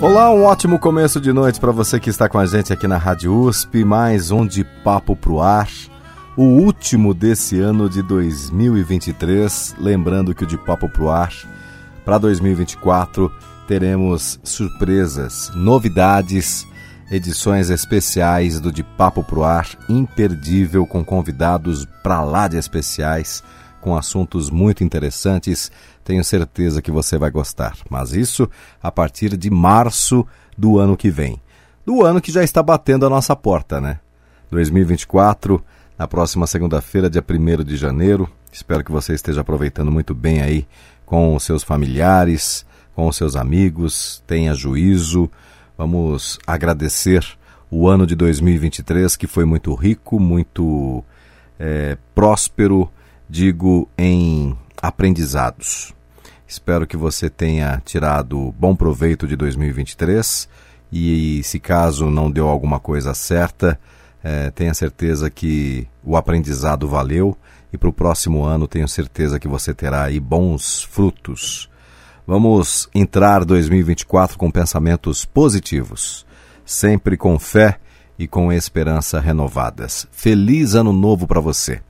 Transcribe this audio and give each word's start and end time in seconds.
Olá, 0.00 0.30
um 0.30 0.44
ótimo 0.44 0.78
começo 0.78 1.20
de 1.20 1.32
noite 1.32 1.58
para 1.58 1.72
você 1.72 1.98
que 1.98 2.08
está 2.08 2.28
com 2.28 2.38
a 2.38 2.46
gente 2.46 2.72
aqui 2.72 2.86
na 2.86 2.96
Rádio 2.96 3.34
USP, 3.34 3.84
mais 3.84 4.30
um 4.30 4.46
de 4.46 4.62
Papo 4.62 5.16
Pro 5.16 5.40
Ar, 5.40 5.68
o 6.36 6.44
último 6.44 7.12
desse 7.12 7.58
ano 7.58 7.90
de 7.90 8.00
2023. 8.02 9.74
Lembrando 9.76 10.32
que 10.36 10.44
o 10.44 10.46
de 10.46 10.56
Papo 10.56 10.88
Pro 10.88 11.10
Ar, 11.10 11.32
para 12.04 12.16
2024, 12.16 13.28
teremos 13.66 14.38
surpresas, 14.44 15.50
novidades, 15.56 16.64
edições 17.10 17.68
especiais 17.68 18.60
do 18.60 18.70
de 18.70 18.84
Papo 18.84 19.24
Pro 19.24 19.42
Ar, 19.42 19.66
imperdível, 19.88 20.86
com 20.86 21.04
convidados 21.04 21.84
para 22.04 22.22
lá 22.22 22.46
de 22.46 22.56
especiais, 22.56 23.42
com 23.80 23.96
assuntos 23.96 24.50
muito 24.50 24.82
interessantes 24.82 25.70
tenho 26.08 26.24
certeza 26.24 26.80
que 26.80 26.90
você 26.90 27.18
vai 27.18 27.30
gostar. 27.30 27.76
Mas 27.90 28.14
isso 28.14 28.48
a 28.82 28.90
partir 28.90 29.36
de 29.36 29.50
março 29.50 30.26
do 30.56 30.78
ano 30.78 30.96
que 30.96 31.10
vem. 31.10 31.38
Do 31.84 32.02
ano 32.02 32.18
que 32.18 32.32
já 32.32 32.42
está 32.42 32.62
batendo 32.62 33.04
a 33.04 33.10
nossa 33.10 33.36
porta, 33.36 33.78
né? 33.78 34.00
2024, 34.50 35.62
na 35.98 36.08
próxima 36.08 36.46
segunda-feira, 36.46 37.10
dia 37.10 37.22
1 37.22 37.62
de 37.62 37.76
janeiro. 37.76 38.26
Espero 38.50 38.82
que 38.82 38.90
você 38.90 39.12
esteja 39.12 39.42
aproveitando 39.42 39.92
muito 39.92 40.14
bem 40.14 40.40
aí 40.40 40.66
com 41.04 41.36
os 41.36 41.42
seus 41.42 41.62
familiares, 41.62 42.64
com 42.94 43.06
os 43.06 43.14
seus 43.14 43.36
amigos. 43.36 44.22
Tenha 44.26 44.54
juízo. 44.54 45.30
Vamos 45.76 46.38
agradecer 46.46 47.22
o 47.70 47.86
ano 47.86 48.06
de 48.06 48.16
2023 48.16 49.14
que 49.14 49.26
foi 49.26 49.44
muito 49.44 49.74
rico, 49.74 50.18
muito 50.18 51.04
é, 51.58 51.98
próspero, 52.14 52.90
digo, 53.28 53.88
em 53.96 54.56
aprendizados. 54.80 55.94
Espero 56.46 56.86
que 56.86 56.96
você 56.96 57.28
tenha 57.28 57.82
tirado 57.84 58.54
bom 58.58 58.74
proveito 58.74 59.26
de 59.26 59.36
2023 59.36 60.48
e, 60.90 61.42
se 61.44 61.58
caso 61.58 62.10
não 62.10 62.30
deu 62.30 62.48
alguma 62.48 62.80
coisa 62.80 63.12
certa, 63.12 63.78
é, 64.24 64.50
tenha 64.50 64.72
certeza 64.72 65.28
que 65.28 65.86
o 66.02 66.16
aprendizado 66.16 66.88
valeu 66.88 67.36
e 67.72 67.76
para 67.76 67.88
o 67.88 67.92
próximo 67.92 68.44
ano 68.44 68.66
tenho 68.66 68.88
certeza 68.88 69.38
que 69.38 69.46
você 69.46 69.74
terá 69.74 70.04
aí 70.04 70.18
bons 70.18 70.82
frutos. 70.84 71.68
Vamos 72.26 72.88
entrar 72.94 73.44
2024 73.44 74.38
com 74.38 74.50
pensamentos 74.50 75.24
positivos, 75.24 76.26
sempre 76.64 77.16
com 77.16 77.38
fé 77.38 77.78
e 78.18 78.26
com 78.26 78.52
esperança 78.52 79.20
renovadas. 79.20 80.06
Feliz 80.10 80.74
ano 80.74 80.92
novo 80.92 81.26
para 81.26 81.40
você. 81.40 81.80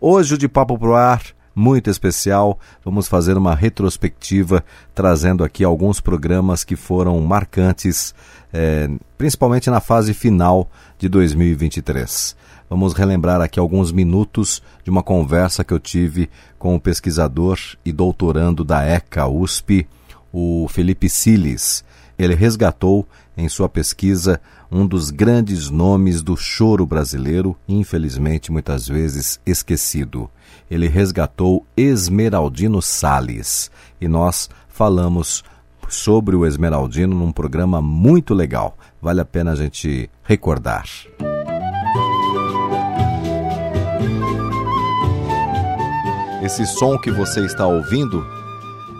Hoje 0.00 0.34
o 0.34 0.38
de 0.38 0.46
Papo 0.46 0.78
Pro 0.78 0.94
Ar 0.94 1.20
muito 1.52 1.90
especial. 1.90 2.56
Vamos 2.84 3.08
fazer 3.08 3.36
uma 3.36 3.52
retrospectiva, 3.52 4.64
trazendo 4.94 5.42
aqui 5.42 5.64
alguns 5.64 6.00
programas 6.00 6.62
que 6.62 6.76
foram 6.76 7.20
marcantes, 7.20 8.14
é, 8.52 8.88
principalmente 9.16 9.68
na 9.68 9.80
fase 9.80 10.14
final 10.14 10.70
de 10.96 11.08
2023. 11.08 12.36
Vamos 12.70 12.92
relembrar 12.92 13.40
aqui 13.40 13.58
alguns 13.58 13.90
minutos 13.90 14.62
de 14.84 14.90
uma 14.90 15.02
conversa 15.02 15.64
que 15.64 15.74
eu 15.74 15.80
tive 15.80 16.30
com 16.60 16.76
o 16.76 16.80
pesquisador 16.80 17.58
e 17.84 17.90
doutorando 17.90 18.62
da 18.62 18.84
ECA 18.84 19.26
USP, 19.26 19.84
o 20.32 20.68
Felipe 20.68 21.08
Siles. 21.08 21.82
Ele 22.18 22.34
resgatou 22.34 23.06
em 23.36 23.48
sua 23.48 23.68
pesquisa 23.68 24.40
um 24.70 24.86
dos 24.86 25.10
grandes 25.10 25.70
nomes 25.70 26.22
do 26.22 26.36
choro 26.36 26.84
brasileiro, 26.84 27.56
infelizmente 27.68 28.50
muitas 28.50 28.88
vezes 28.88 29.40
esquecido 29.46 30.28
ele 30.70 30.86
resgatou 30.86 31.64
Esmeraldino 31.76 32.82
Sales 32.82 33.70
e 34.00 34.06
nós 34.06 34.48
falamos 34.68 35.42
sobre 35.88 36.36
o 36.36 36.44
Esmeraldino 36.44 37.16
num 37.16 37.32
programa 37.32 37.80
muito 37.80 38.34
legal. 38.34 38.76
Vale 39.00 39.20
a 39.20 39.24
pena 39.24 39.52
a 39.52 39.56
gente 39.56 40.10
recordar. 40.22 40.84
Esse 46.42 46.66
som 46.66 46.98
que 46.98 47.10
você 47.10 47.44
está 47.44 47.66
ouvindo 47.66 48.24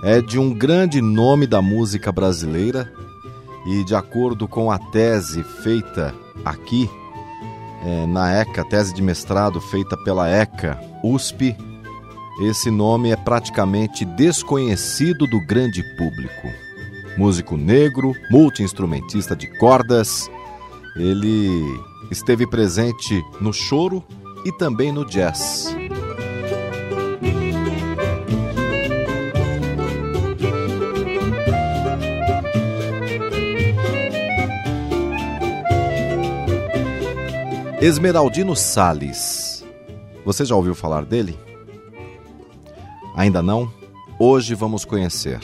é 0.05 0.21
de 0.21 0.39
um 0.39 0.53
grande 0.53 1.01
nome 1.01 1.47
da 1.47 1.61
música 1.61 2.11
brasileira 2.11 2.91
e, 3.67 3.85
de 3.85 3.95
acordo 3.95 4.47
com 4.49 4.71
a 4.71 4.79
tese 4.79 5.43
feita 5.43 6.15
aqui 6.45 6.89
é, 7.85 8.07
na 8.07 8.33
ECA, 8.33 8.65
tese 8.65 8.95
de 8.95 9.03
mestrado 9.03 9.61
feita 9.61 9.97
pela 9.97 10.29
ECA 10.29 10.79
USP, 11.03 11.57
esse 12.41 12.71
nome 12.71 13.11
é 13.11 13.17
praticamente 13.17 14.05
desconhecido 14.05 15.27
do 15.27 15.45
grande 15.47 15.83
público. 15.97 16.49
Músico 17.17 17.57
negro, 17.57 18.15
multiinstrumentista 18.31 19.35
de 19.35 19.49
cordas, 19.59 20.31
ele 20.97 21.65
esteve 22.11 22.47
presente 22.47 23.23
no 23.41 23.53
choro 23.53 24.05
e 24.45 24.53
também 24.53 24.93
no 24.93 25.05
jazz. 25.05 25.75
Esmeraldino 37.81 38.57
Sales. 38.57 39.65
Você 40.25 40.45
já 40.45 40.57
ouviu 40.57 40.75
falar 40.75 41.05
dele? 41.05 41.39
Ainda 43.15 43.41
não? 43.41 43.73
Hoje 44.19 44.53
vamos 44.53 44.85
conhecer. 44.85 45.39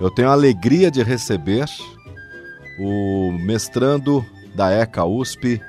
Eu 0.00 0.10
tenho 0.10 0.28
a 0.28 0.32
alegria 0.32 0.90
de 0.90 1.00
receber 1.04 1.66
o 2.80 3.30
mestrando 3.38 4.26
da 4.56 4.72
ECA 4.72 5.04
USP, 5.04 5.60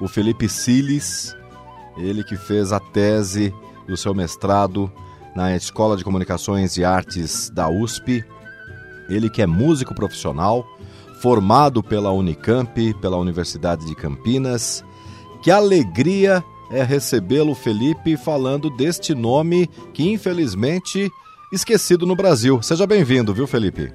o 0.00 0.08
Felipe 0.08 0.48
Siles, 0.48 1.36
ele 1.98 2.24
que 2.24 2.36
fez 2.36 2.72
a 2.72 2.80
tese 2.80 3.52
do 3.86 3.98
seu 3.98 4.14
mestrado 4.14 4.90
na 5.36 5.54
Escola 5.54 5.94
de 5.94 6.04
Comunicações 6.04 6.78
e 6.78 6.84
Artes 6.86 7.50
da 7.50 7.68
USP, 7.68 8.24
ele 9.10 9.28
que 9.28 9.42
é 9.42 9.46
músico 9.46 9.94
profissional, 9.94 10.66
formado 11.20 11.82
pela 11.82 12.12
Unicamp, 12.12 12.94
pela 12.94 13.18
Universidade 13.18 13.84
de 13.84 13.94
Campinas, 13.94 14.82
que 15.44 15.50
alegria 15.50 16.42
é 16.70 16.82
recebê-lo, 16.82 17.54
Felipe, 17.54 18.16
falando 18.16 18.70
deste 18.70 19.14
nome 19.14 19.66
que 19.92 20.02
infelizmente 20.10 21.12
esquecido 21.52 22.06
no 22.06 22.16
Brasil. 22.16 22.62
Seja 22.62 22.86
bem-vindo, 22.86 23.34
viu, 23.34 23.46
Felipe? 23.46 23.92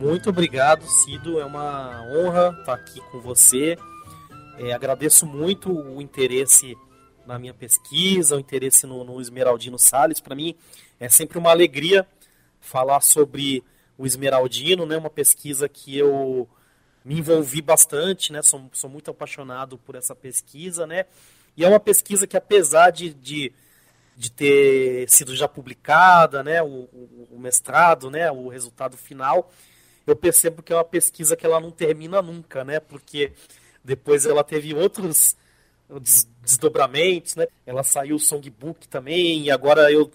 Muito 0.00 0.30
obrigado, 0.30 0.86
Cido. 0.86 1.38
É 1.38 1.44
uma 1.44 2.02
honra 2.10 2.56
estar 2.58 2.72
aqui 2.72 3.02
com 3.12 3.20
você. 3.20 3.76
É, 4.56 4.72
agradeço 4.72 5.26
muito 5.26 5.70
o 5.70 6.00
interesse 6.00 6.74
na 7.26 7.38
minha 7.38 7.52
pesquisa, 7.52 8.34
o 8.34 8.40
interesse 8.40 8.86
no, 8.86 9.04
no 9.04 9.20
Esmeraldino 9.20 9.78
Salles. 9.78 10.18
Para 10.18 10.34
mim 10.34 10.54
é 10.98 11.10
sempre 11.10 11.36
uma 11.36 11.50
alegria 11.50 12.06
falar 12.58 13.02
sobre 13.02 13.62
o 13.98 14.06
Esmeraldino, 14.06 14.86
né? 14.86 14.96
Uma 14.96 15.10
pesquisa 15.10 15.68
que 15.68 15.98
eu 15.98 16.48
me 17.06 17.20
envolvi 17.20 17.62
bastante, 17.62 18.32
né? 18.32 18.42
Sou, 18.42 18.68
sou 18.72 18.90
muito 18.90 19.12
apaixonado 19.12 19.78
por 19.78 19.94
essa 19.94 20.12
pesquisa, 20.12 20.88
né? 20.88 21.06
E 21.56 21.64
é 21.64 21.68
uma 21.68 21.78
pesquisa 21.78 22.26
que, 22.26 22.36
apesar 22.36 22.90
de, 22.90 23.14
de, 23.14 23.52
de 24.16 24.28
ter 24.28 25.08
sido 25.08 25.34
já 25.36 25.46
publicada, 25.46 26.42
né? 26.42 26.60
O, 26.60 26.66
o, 26.66 27.28
o, 27.30 27.38
mestrado, 27.38 28.10
né? 28.10 28.28
O 28.32 28.48
resultado 28.48 28.96
final, 28.96 29.52
eu 30.04 30.16
percebo 30.16 30.64
que 30.64 30.72
é 30.72 30.76
uma 30.76 30.84
pesquisa 30.84 31.36
que 31.36 31.46
ela 31.46 31.60
não 31.60 31.70
termina 31.70 32.20
nunca, 32.20 32.64
né? 32.64 32.80
Porque 32.80 33.32
depois 33.84 34.26
ela 34.26 34.42
teve 34.42 34.74
outros 34.74 35.36
desdobramentos, 36.42 37.36
né? 37.36 37.46
Ela 37.64 37.84
saiu 37.84 38.16
o 38.16 38.20
songbook 38.20 38.88
também, 38.88 39.44
e 39.44 39.50
agora 39.52 39.92
eu 39.92 40.10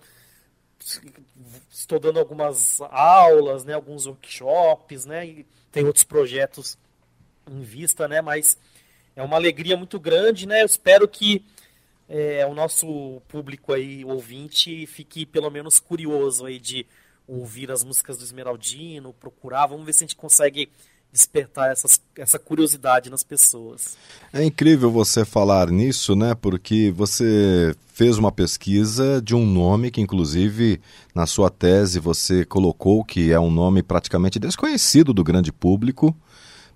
estou 1.71 2.01
dando 2.01 2.19
algumas 2.19 2.81
aulas, 2.81 3.63
né? 3.63 3.75
Alguns 3.75 4.07
workshops, 4.07 5.05
né? 5.05 5.25
E 5.25 5.45
tem 5.71 5.85
outros 5.85 6.03
projetos 6.03 6.77
em 7.49 7.61
vista, 7.61 8.07
né? 8.07 8.21
Mas 8.21 8.57
é 9.15 9.23
uma 9.23 9.35
alegria 9.35 9.77
muito 9.77 9.99
grande, 9.99 10.47
né? 10.47 10.61
Eu 10.61 10.65
espero 10.65 11.07
que 11.07 11.43
é, 12.07 12.45
o 12.45 12.53
nosso 12.53 13.21
público 13.27 13.73
aí, 13.73 14.03
ouvinte, 14.03 14.85
fique 14.85 15.25
pelo 15.25 15.49
menos 15.49 15.79
curioso 15.79 16.45
aí 16.45 16.59
de 16.59 16.85
ouvir 17.27 17.71
as 17.71 17.83
músicas 17.83 18.17
do 18.17 18.23
Esmeraldino, 18.23 19.13
procurar, 19.13 19.67
vamos 19.67 19.85
ver 19.85 19.93
se 19.93 20.03
a 20.03 20.07
gente 20.07 20.15
consegue 20.15 20.69
despertar 21.11 21.71
essas, 21.71 21.99
essa 22.17 22.39
curiosidade 22.39 23.09
nas 23.09 23.23
pessoas. 23.23 23.97
É 24.31 24.43
incrível 24.43 24.89
você 24.89 25.25
falar 25.25 25.69
nisso, 25.69 26.15
né? 26.15 26.33
Porque 26.33 26.91
você 26.95 27.75
fez 27.93 28.17
uma 28.17 28.31
pesquisa 28.31 29.21
de 29.21 29.35
um 29.35 29.45
nome 29.45 29.91
que, 29.91 29.99
inclusive, 29.99 30.79
na 31.13 31.27
sua 31.27 31.49
tese 31.49 31.99
você 31.99 32.45
colocou 32.45 33.03
que 33.03 33.31
é 33.31 33.39
um 33.39 33.51
nome 33.51 33.83
praticamente 33.83 34.39
desconhecido 34.39 35.13
do 35.13 35.23
grande 35.23 35.51
público, 35.51 36.15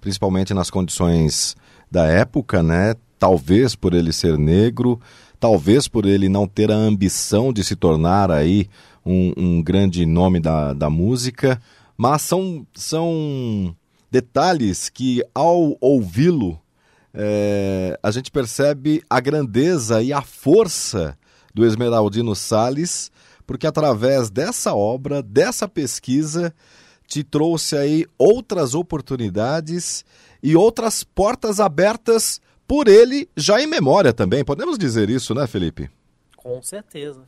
principalmente 0.02 0.54
nas 0.54 0.70
condições 0.70 1.56
da 1.90 2.06
época, 2.06 2.62
né? 2.62 2.96
Talvez 3.18 3.76
por 3.76 3.94
ele 3.94 4.12
ser 4.12 4.38
negro, 4.38 5.00
talvez 5.40 5.88
por 5.88 6.06
ele 6.06 6.28
não 6.28 6.46
ter 6.46 6.70
a 6.72 6.76
ambição 6.76 7.54
de 7.54 7.64
se 7.64 7.76
tornar 7.76 8.30
aí 8.30 8.70
um, 9.06 9.34
um 9.38 9.64
grande 9.64 10.06
nome 10.06 10.42
da, 10.42 10.74
da 10.74 10.90
música, 10.90 11.62
mas 11.98 12.24
são, 12.24 12.68
são 12.74 13.74
detalhes 14.16 14.88
que, 14.88 15.22
ao 15.34 15.76
ouvi-lo, 15.82 16.58
é, 17.14 18.00
a 18.02 18.10
gente 18.12 18.32
percebe 18.32 19.04
a 19.10 19.20
grandeza 19.20 20.02
e 20.02 20.14
a 20.14 20.22
força 20.22 21.18
do 21.54 21.66
Esmeraldino 21.66 22.34
Salles, 22.34 23.12
porque 23.46 23.68
através 23.68 24.30
dessa 24.30 24.74
obra, 24.74 25.22
dessa 25.22 25.68
pesquisa, 25.68 26.56
te 27.06 27.26
trouxe 27.26 27.76
aí 27.76 28.06
outras 28.18 28.74
oportunidades 28.74 30.06
e 30.42 30.56
outras 30.56 31.04
portas 31.04 31.60
abertas 31.60 32.40
por 32.66 32.88
ele 32.88 33.28
já 33.36 33.62
em 33.62 33.68
memória 33.68 34.14
também. 34.14 34.46
Podemos 34.46 34.78
dizer 34.78 35.10
isso, 35.10 35.36
né, 35.36 35.46
Felipe? 35.46 35.90
Com 36.38 36.62
certeza. 36.62 37.28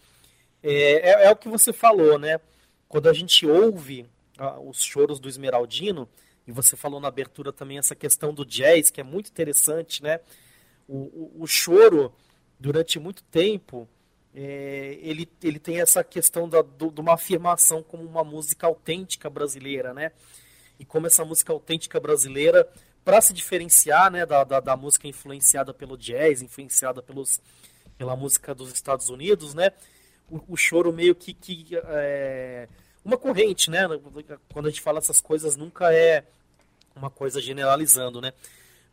É, 0.64 1.24
é, 1.24 1.26
é 1.26 1.32
o 1.32 1.36
que 1.36 1.50
você 1.50 1.74
falou, 1.74 2.18
né? 2.18 2.40
Quando 2.88 3.10
a 3.10 3.14
gente 3.14 3.46
ouve 3.46 4.06
ah, 4.38 4.58
os 4.58 4.82
choros 4.82 5.20
do 5.20 5.28
Esmeraldino, 5.28 6.08
e 6.48 6.52
você 6.52 6.78
falou 6.78 7.00
na 7.02 7.10
abertura 7.10 7.52
também 7.52 7.78
essa 7.78 7.94
questão 7.94 8.34
do 8.34 8.46
jazz, 8.46 8.90
que 8.90 9.02
é 9.02 9.04
muito 9.04 9.30
interessante, 9.30 10.02
né? 10.02 10.22
O, 10.88 10.96
o, 10.96 11.44
o 11.44 11.48
choro, 11.48 12.14
durante 12.58 12.98
muito 12.98 13.22
tempo, 13.24 13.88
é, 14.34 14.98
ele, 15.02 15.30
ele 15.44 15.60
tem 15.60 15.82
essa 15.82 16.04
questão 16.06 16.48
da, 16.48 16.62
do, 16.62 16.90
de 16.90 17.02
uma 17.02 17.16
afirmação 17.16 17.84
como 17.84 18.04
uma 18.04 18.24
música 18.24 18.66
autêntica 18.66 19.30
brasileira, 19.30 19.94
né? 19.94 20.14
E 20.80 20.86
como 20.86 21.06
essa 21.06 21.26
música 21.26 21.52
autêntica 21.52 22.00
brasileira, 22.00 22.66
para 23.04 23.20
se 23.20 23.34
diferenciar 23.34 24.10
né, 24.10 24.26
da, 24.26 24.46
da, 24.46 24.60
da, 24.62 24.78
música 24.78 25.08
influenciada 25.08 25.74
pelo 25.74 25.98
jazz, 25.98 26.42
influenciada 26.42 27.02
pelos, 27.02 27.42
pela 27.98 28.16
música 28.16 28.56
dos 28.56 28.72
Estados 28.72 29.10
Unidos, 29.10 29.54
né? 29.54 29.72
O, 30.30 30.54
o 30.54 30.56
choro 30.56 30.94
meio 30.94 31.14
que, 31.14 31.34
que 31.34 31.68
é, 31.74 32.70
uma 33.04 33.18
corrente, 33.18 33.70
né? 33.70 33.82
Quando 34.54 34.68
a 34.68 34.70
gente 34.70 34.82
fala 34.82 35.00
essas 35.00 35.20
coisas, 35.20 35.58
nunca 35.58 35.94
é 35.94 36.24
uma 36.98 37.10
coisa 37.10 37.40
generalizando, 37.40 38.20
né? 38.20 38.34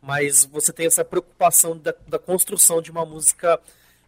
Mas 0.01 0.45
você 0.45 0.71
tem 0.71 0.85
essa 0.85 1.03
preocupação 1.03 1.77
da, 1.77 1.93
da 2.07 2.19
construção 2.19 2.81
de 2.81 2.91
uma 2.91 3.05
música 3.05 3.59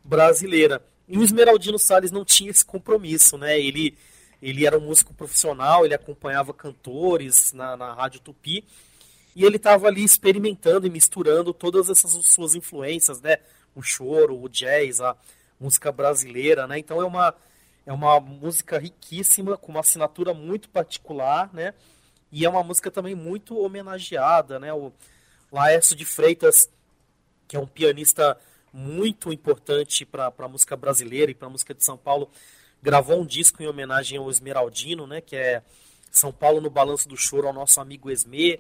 brasileira. 0.04 0.82
E 1.08 1.18
o 1.18 1.24
Esmeraldino 1.24 1.80
Salles 1.80 2.12
não 2.12 2.24
tinha 2.24 2.52
esse 2.52 2.64
compromisso, 2.64 3.38
né? 3.38 3.60
Ele, 3.60 3.98
ele 4.42 4.66
era 4.66 4.78
um 4.78 4.82
músico 4.82 5.14
profissional, 5.14 5.86
ele 5.86 5.94
acompanhava 5.94 6.54
cantores 6.54 7.54
na, 7.54 7.76
na 7.76 7.94
Rádio 7.94 8.20
Tupi, 8.20 8.64
e 9.36 9.46
ele 9.46 9.58
estava 9.58 9.88
ali 9.88 10.04
experimentando 10.04 10.88
e 10.88 10.90
misturando 10.90 11.54
todas 11.54 11.90
essas 11.90 12.12
suas 12.26 12.56
influências, 12.56 13.22
né? 13.22 13.38
O 13.76 13.82
choro, 13.82 14.42
o 14.42 14.50
jazz, 14.50 15.00
a 15.00 15.16
música 15.60 15.92
brasileira, 15.92 16.68
né? 16.68 16.80
Então 16.80 17.02
é 17.02 17.06
uma, 17.06 17.36
é 17.86 17.94
uma 17.94 18.20
música 18.20 18.78
riquíssima, 18.78 19.58
com 19.58 19.72
uma 19.72 19.82
assinatura 19.82 20.34
muito 20.34 20.70
particular, 20.70 21.50
né? 21.54 21.74
E 22.32 22.46
é 22.46 22.50
uma 22.50 22.64
música 22.64 22.92
também 22.92 23.16
muito 23.16 23.58
homenageada, 23.58 24.60
né? 24.60 24.74
O 24.74 24.92
Laércio 25.52 25.96
de 25.96 26.06
Freitas, 26.06 26.70
que 27.48 27.56
é 27.56 27.60
um 27.60 27.68
pianista 27.68 28.38
muito 28.74 29.32
importante 29.32 30.06
para 30.06 30.32
a 30.38 30.48
música 30.48 30.76
brasileira 30.76 31.32
e 31.32 31.34
para 31.34 31.48
a 31.48 31.52
música 31.52 31.74
de 31.74 31.84
São 31.84 31.98
Paulo, 31.98 32.30
gravou 32.82 33.22
um 33.22 33.26
disco 33.26 33.64
em 33.64 33.68
homenagem 33.68 34.18
ao 34.18 34.30
Esmeraldino, 34.30 35.08
né? 35.08 35.22
Que 35.22 35.36
é 35.36 35.64
São 36.12 36.32
Paulo 36.32 36.62
no 36.62 36.70
Balanço 36.70 37.08
do 37.08 37.16
Choro, 37.16 37.48
ao 37.48 37.54
nosso 37.54 37.80
amigo 37.80 38.12
Esme. 38.12 38.60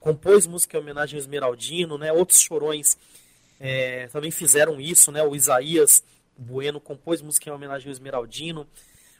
Compôs 0.00 0.46
música 0.46 0.76
em 0.76 0.80
homenagem 0.80 1.16
ao 1.16 1.20
Esmeraldino, 1.20 1.98
né? 1.98 2.12
Outros 2.12 2.40
chorões 2.40 2.96
é, 3.60 4.08
também 4.08 4.30
fizeram 4.30 4.80
isso, 4.80 5.12
né? 5.12 5.22
O 5.22 5.36
Isaías 5.36 6.02
Bueno 6.36 6.80
compôs 6.80 7.20
música 7.20 7.48
em 7.48 7.52
homenagem 7.52 7.88
ao 7.88 7.92
Esmeraldino. 7.92 8.66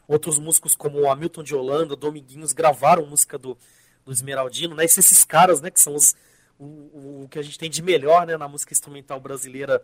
Outros 0.07 0.37
músicos 0.37 0.75
como 0.75 0.99
o 0.99 1.09
Hamilton 1.09 1.43
de 1.43 1.55
Holanda, 1.55 1.95
Dominguinhos, 1.95 2.51
gravaram 2.51 3.05
música 3.05 3.37
do 3.37 3.57
do 4.05 4.11
Esmeraldino, 4.11 4.75
né? 4.75 4.85
Esses 4.85 5.23
caras, 5.23 5.61
né, 5.61 5.71
que 5.71 5.79
são 5.79 5.95
os, 5.95 6.15
o, 6.59 7.23
o 7.23 7.27
que 7.29 7.39
a 7.39 7.41
gente 7.41 7.57
tem 7.57 7.69
de 7.69 7.81
melhor, 7.81 8.25
né, 8.25 8.37
na 8.37 8.47
música 8.47 8.73
instrumental 8.73 9.19
brasileira, 9.19 9.83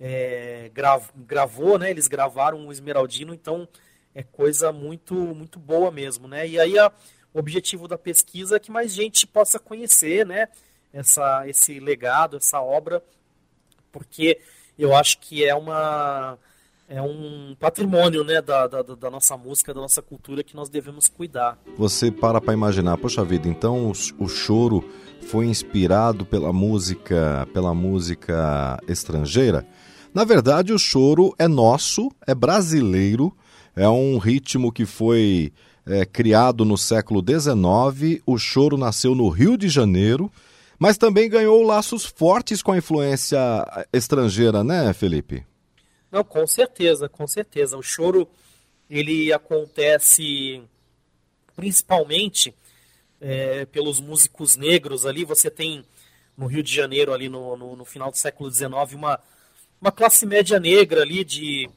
é, 0.00 0.70
grav, 0.72 1.04
gravou, 1.14 1.78
né? 1.78 1.90
Eles 1.90 2.06
gravaram 2.06 2.66
o 2.66 2.72
Esmeraldino, 2.72 3.34
então 3.34 3.68
é 4.14 4.22
coisa 4.22 4.72
muito 4.72 5.14
muito 5.14 5.58
boa 5.58 5.90
mesmo, 5.90 6.28
né? 6.28 6.46
E 6.46 6.58
aí 6.58 6.78
a, 6.78 6.92
o 7.32 7.38
objetivo 7.38 7.88
da 7.88 7.98
pesquisa 7.98 8.56
é 8.56 8.60
que 8.60 8.70
mais 8.70 8.92
gente 8.92 9.26
possa 9.26 9.58
conhecer, 9.58 10.26
né? 10.26 10.48
Essa, 10.92 11.46
esse 11.48 11.78
legado, 11.78 12.36
essa 12.36 12.60
obra, 12.60 13.02
porque 13.92 14.40
eu 14.78 14.94
acho 14.94 15.18
que 15.18 15.44
é 15.44 15.54
uma 15.54 16.38
é 16.88 17.02
um 17.02 17.56
patrimônio 17.58 18.22
né, 18.22 18.40
da, 18.40 18.66
da, 18.66 18.82
da, 18.82 19.10
nossa 19.10 19.36
música, 19.36 19.74
da 19.74 19.80
nossa 19.80 20.00
cultura 20.00 20.44
que 20.44 20.54
nós 20.54 20.68
devemos 20.68 21.08
cuidar. 21.08 21.58
Você 21.76 22.10
para 22.10 22.40
para 22.40 22.54
imaginar, 22.54 22.96
poxa 22.96 23.24
vida, 23.24 23.48
então 23.48 23.90
o, 23.90 24.24
o, 24.24 24.28
choro 24.28 24.84
foi 25.22 25.46
inspirado 25.46 26.24
pela 26.24 26.52
música, 26.52 27.46
pela 27.52 27.74
música 27.74 28.78
estrangeira? 28.86 29.66
Na 30.14 30.24
verdade, 30.24 30.72
o 30.72 30.78
choro 30.78 31.34
é 31.38 31.48
nosso, 31.48 32.08
é 32.26 32.34
brasileiro, 32.34 33.36
é 33.74 33.88
um 33.88 34.16
ritmo 34.18 34.72
que 34.72 34.86
foi 34.86 35.52
é, 35.84 36.06
criado 36.06 36.64
no 36.64 36.78
século 36.78 37.20
XIX. 37.20 38.22
O 38.24 38.38
choro 38.38 38.76
nasceu 38.76 39.14
no 39.14 39.28
Rio 39.28 39.58
de 39.58 39.68
Janeiro, 39.68 40.30
mas 40.78 40.96
também 40.96 41.28
ganhou 41.28 41.62
laços 41.62 42.06
fortes 42.06 42.62
com 42.62 42.72
a 42.72 42.78
influência 42.78 43.38
estrangeira, 43.92 44.62
né, 44.62 44.92
Felipe? 44.92 45.44
Não, 46.10 46.22
com 46.24 46.46
certeza, 46.46 47.08
com 47.08 47.26
certeza. 47.26 47.76
O 47.76 47.82
choro 47.82 48.28
ele 48.88 49.32
acontece 49.32 50.62
principalmente 51.54 52.54
é, 53.20 53.64
pelos 53.66 54.00
músicos 54.00 54.56
negros 54.56 55.06
ali. 55.06 55.24
Você 55.24 55.50
tem 55.50 55.84
no 56.36 56.46
Rio 56.46 56.62
de 56.62 56.72
Janeiro, 56.72 57.12
ali 57.12 57.28
no, 57.28 57.56
no, 57.56 57.76
no, 57.76 57.84
final 57.84 58.10
do 58.10 58.16
século 58.16 58.50
XIX, 58.50 58.70
uma, 58.92 59.18
uma 59.80 59.90
classe 59.90 60.26
média 60.26 60.60
negra 60.60 61.02
ali 61.02 61.24
de 61.24 61.68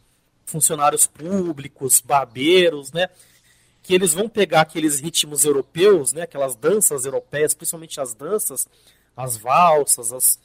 funcionários 0.46 1.08
públicos, 1.08 2.02
barbeiros, 2.02 2.92
né? 2.92 3.10
Que 3.82 3.94
eles 3.94 4.14
vão 4.14 4.28
pegar 4.28 4.62
aqueles 4.62 5.00
ritmos 5.00 5.46
europeus, 5.46 6.12
né? 6.12 6.24
Aquelas 6.24 6.56
danças 6.56 7.06
europeias, 7.06 7.54
principalmente 7.54 8.02
as 8.02 8.14
danças, 8.14 8.68
as 9.16 9.38
valsas, 9.38 10.12
as, 10.12 10.40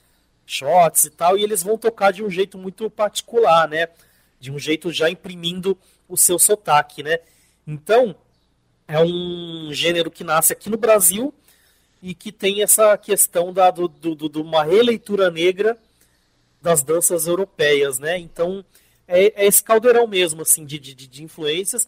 shots 0.45 1.05
e 1.05 1.09
tal, 1.09 1.37
e 1.37 1.43
eles 1.43 1.63
vão 1.63 1.77
tocar 1.77 2.11
de 2.11 2.23
um 2.23 2.29
jeito 2.29 2.57
muito 2.57 2.89
particular, 2.89 3.67
né? 3.67 3.87
De 4.39 4.51
um 4.51 4.59
jeito 4.59 4.91
já 4.91 5.09
imprimindo 5.09 5.77
o 6.07 6.15
seu 6.17 6.37
sotaque, 6.37 7.01
né? 7.01 7.19
Então, 7.65 8.15
é 8.87 8.99
um 8.99 9.69
gênero 9.73 10.11
que 10.11 10.23
nasce 10.23 10.53
aqui 10.53 10.69
no 10.69 10.77
Brasil 10.77 11.33
e 12.01 12.13
que 12.13 12.31
tem 12.31 12.61
essa 12.61 12.97
questão 12.97 13.51
da, 13.51 13.71
do, 13.71 13.87
do, 13.87 14.29
de 14.29 14.37
uma 14.37 14.63
releitura 14.63 15.31
negra 15.31 15.77
das 16.61 16.83
danças 16.83 17.25
europeias, 17.25 17.97
né? 17.97 18.17
Então, 18.17 18.63
é, 19.07 19.43
é 19.43 19.47
esse 19.47 19.63
caldeirão 19.63 20.05
mesmo, 20.05 20.41
assim, 20.41 20.65
de, 20.65 20.77
de, 20.77 20.93
de 20.93 21.23
influências. 21.23 21.87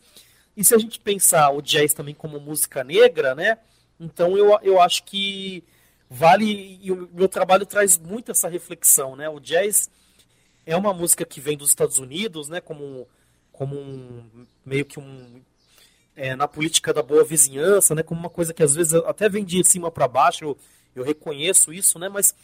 E 0.56 0.64
se 0.64 0.74
a 0.74 0.78
gente 0.78 1.00
pensar 1.00 1.52
o 1.52 1.62
jazz 1.62 1.94
também 1.94 2.16
como 2.16 2.40
música 2.40 2.84
negra, 2.84 3.36
né? 3.36 3.60
Então, 4.00 4.36
eu, 4.36 4.58
eu 4.64 4.82
acho 4.82 5.04
que 5.04 5.64
vale 6.10 6.80
e 6.82 6.92
o 6.92 7.10
meu 7.14 7.28
trabalho 7.28 7.66
traz 7.66 7.98
muito 7.98 8.32
essa 8.32 8.48
reflexão, 8.48 9.16
né? 9.16 9.30
O 9.30 9.40
jazz 9.40 9.90
é 10.66 10.76
uma 10.76 10.94
música 10.94 11.26
que 11.26 11.40
vem 11.40 11.58
dos 11.58 11.70
Estados 11.70 12.00
Unidos, 12.00 12.50
né? 12.50 12.62
Como 12.62 13.08
como 13.52 13.76
um 13.76 14.46
meio 14.66 14.86
que 14.86 15.00
um 15.00 15.42
é, 16.16 16.36
na 16.36 16.48
política 16.48 16.94
da 16.94 17.02
boa 17.02 17.24
vizinhança, 17.24 17.96
né? 17.96 18.04
Como 18.04 18.20
uma 18.20 18.30
coisa 18.30 18.54
que 18.54 18.64
às 18.64 18.76
vezes 18.76 18.94
até 18.94 19.30
vem 19.30 19.44
de 19.44 19.64
cima 19.64 19.92
para 19.92 20.08
baixo. 20.08 20.44
Eu, 20.44 20.58
eu 20.96 21.04
reconheço 21.04 21.72
isso, 21.74 22.00
né? 22.00 22.10
Mas 22.10 22.36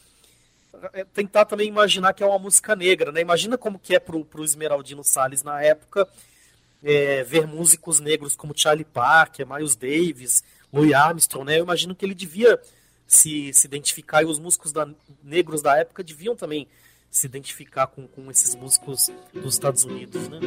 é, 0.93 1.03
tentar 1.03 1.45
também 1.45 1.67
imaginar 1.67 2.13
que 2.13 2.23
é 2.23 2.25
uma 2.25 2.39
música 2.39 2.75
negra, 2.75 3.11
né? 3.11 3.21
Imagina 3.21 3.57
como 3.57 3.79
que 3.79 3.95
é 3.95 3.99
pro, 3.99 4.25
pro 4.25 4.43
Esmeraldino 4.43 5.03
Salles 5.03 5.43
na 5.43 5.61
época 5.61 6.07
é, 6.83 7.23
ver 7.23 7.47
músicos 7.47 7.99
negros 7.99 8.35
como 8.35 8.57
Charlie 8.57 8.85
Parker, 8.85 9.47
Miles 9.47 9.75
Davis, 9.75 10.43
Louis 10.71 10.93
Armstrong, 10.93 11.45
né? 11.45 11.59
Eu 11.59 11.63
imagino 11.63 11.95
que 11.95 12.05
ele 12.05 12.13
devia 12.13 12.59
se, 13.15 13.53
se 13.53 13.67
identificar 13.67 14.23
e 14.23 14.25
os 14.25 14.39
músicos 14.39 14.71
da, 14.71 14.87
negros 15.23 15.61
da 15.61 15.77
época 15.77 16.03
deviam 16.03 16.35
também 16.35 16.67
se 17.09 17.27
identificar 17.27 17.87
com, 17.87 18.07
com 18.07 18.31
esses 18.31 18.55
músicos 18.55 19.11
dos 19.33 19.53
Estados 19.53 19.83
Unidos, 19.83 20.27
né? 20.29 20.39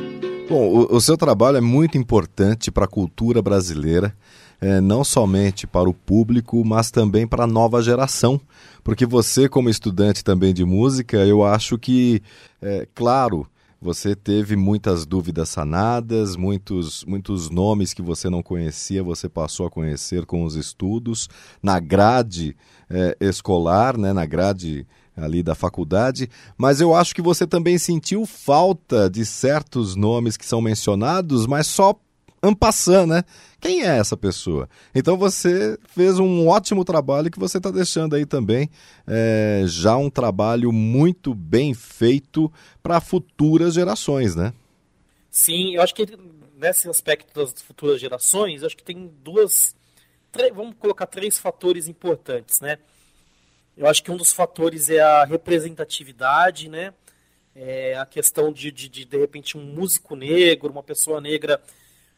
Bom, 0.49 0.68
o, 0.68 0.96
o 0.96 1.00
seu 1.00 1.16
trabalho 1.16 1.58
é 1.58 1.61
muito 1.61 1.96
importante 1.96 2.70
para 2.70 2.85
a 2.85 2.88
cultura 2.88 3.40
brasileira, 3.40 4.16
é, 4.61 4.80
não 4.80 5.04
somente 5.04 5.66
para 5.66 5.88
o 5.88 5.94
público, 5.94 6.64
mas 6.64 6.90
também 6.90 7.26
para 7.26 7.44
a 7.44 7.49
nova 7.49 7.80
geração. 7.82 8.40
Porque 8.82 9.06
você, 9.06 9.49
como 9.49 9.70
estudante 9.70 10.25
também 10.25 10.52
de 10.52 10.64
música, 10.64 11.18
eu 11.18 11.44
acho 11.44 11.78
que, 11.78 12.23
é, 12.61 12.87
claro, 12.94 13.49
você 13.80 14.16
teve 14.16 14.56
muitas 14.56 15.04
dúvidas 15.04 15.49
sanadas, 15.49 16.37
muitos, 16.37 17.04
muitos 17.04 17.50
nomes 17.50 17.92
que 17.92 18.02
você 18.02 18.30
não 18.30 18.42
conhecia, 18.42 19.02
você 19.02 19.28
passou 19.28 19.66
a 19.66 19.71
conhecer 19.71 20.25
com 20.25 20.45
os 20.45 20.56
estudos, 20.56 21.28
na 21.62 21.78
grade 21.78 22.56
é, 22.88 23.16
escolar, 23.21 23.97
né, 23.99 24.12
na 24.12 24.25
grade 24.25 24.87
ali 25.16 25.42
da 25.42 25.54
faculdade, 25.54 26.28
mas 26.59 26.80
eu 26.80 26.95
acho 26.95 27.14
que 27.14 27.23
você 27.23 27.47
também 27.47 27.78
sentiu 27.78 28.26
falta 28.26 29.09
de 29.09 29.25
certos 29.25 29.97
nomes 29.97 30.37
que 30.37 30.45
são 30.45 30.61
mencionados, 30.61 31.47
mas 31.47 31.66
só 31.66 31.99
ampassando, 32.43 33.14
né? 33.14 33.25
Quem 33.61 33.83
é 33.83 33.99
essa 33.99 34.16
pessoa? 34.16 34.69
Então 34.95 35.16
você 35.16 35.78
fez 35.88 36.19
um 36.19 36.47
ótimo 36.47 36.85
trabalho 36.85 37.31
que 37.31 37.38
você 37.38 37.59
está 37.59 37.71
deixando 37.71 38.14
aí 38.14 38.26
também 38.26 38.71
é, 39.07 39.62
já 39.66 39.97
um 39.97 40.11
trabalho 40.11 40.71
muito 40.71 41.35
bem 41.35 41.75
feito 41.75 42.52
para 42.83 43.00
futuras 43.00 43.75
gerações, 43.75 44.37
né? 44.37 44.52
Sim, 45.31 45.75
eu 45.75 45.83
acho 45.83 45.95
que 45.95 46.07
nesse 46.57 46.88
aspecto 46.88 47.35
das 47.35 47.61
futuras 47.61 48.00
gerações, 48.00 48.62
acho 48.62 48.76
que 48.76 48.85
tem 48.85 49.12
duas, 49.23 49.76
três, 50.33 50.55
vamos 50.55 50.75
colocar 50.78 51.07
três 51.07 51.38
fatores 51.38 51.88
importantes, 51.88 52.61
né? 52.61 52.78
Eu 53.76 53.87
acho 53.87 54.02
que 54.02 54.11
um 54.11 54.16
dos 54.16 54.33
fatores 54.33 54.88
é 54.88 55.00
a 55.00 55.25
representatividade, 55.25 56.69
né? 56.69 56.95
É 57.55 57.97
a 57.97 58.07
questão 58.07 58.50
de, 58.50 58.71
de, 58.71 58.88
de, 58.88 59.05
de 59.05 59.19
repente, 59.19 59.59
um 59.59 59.62
músico 59.62 60.16
negro, 60.16 60.71
uma 60.71 60.83
pessoa 60.83 61.21
negra 61.21 61.61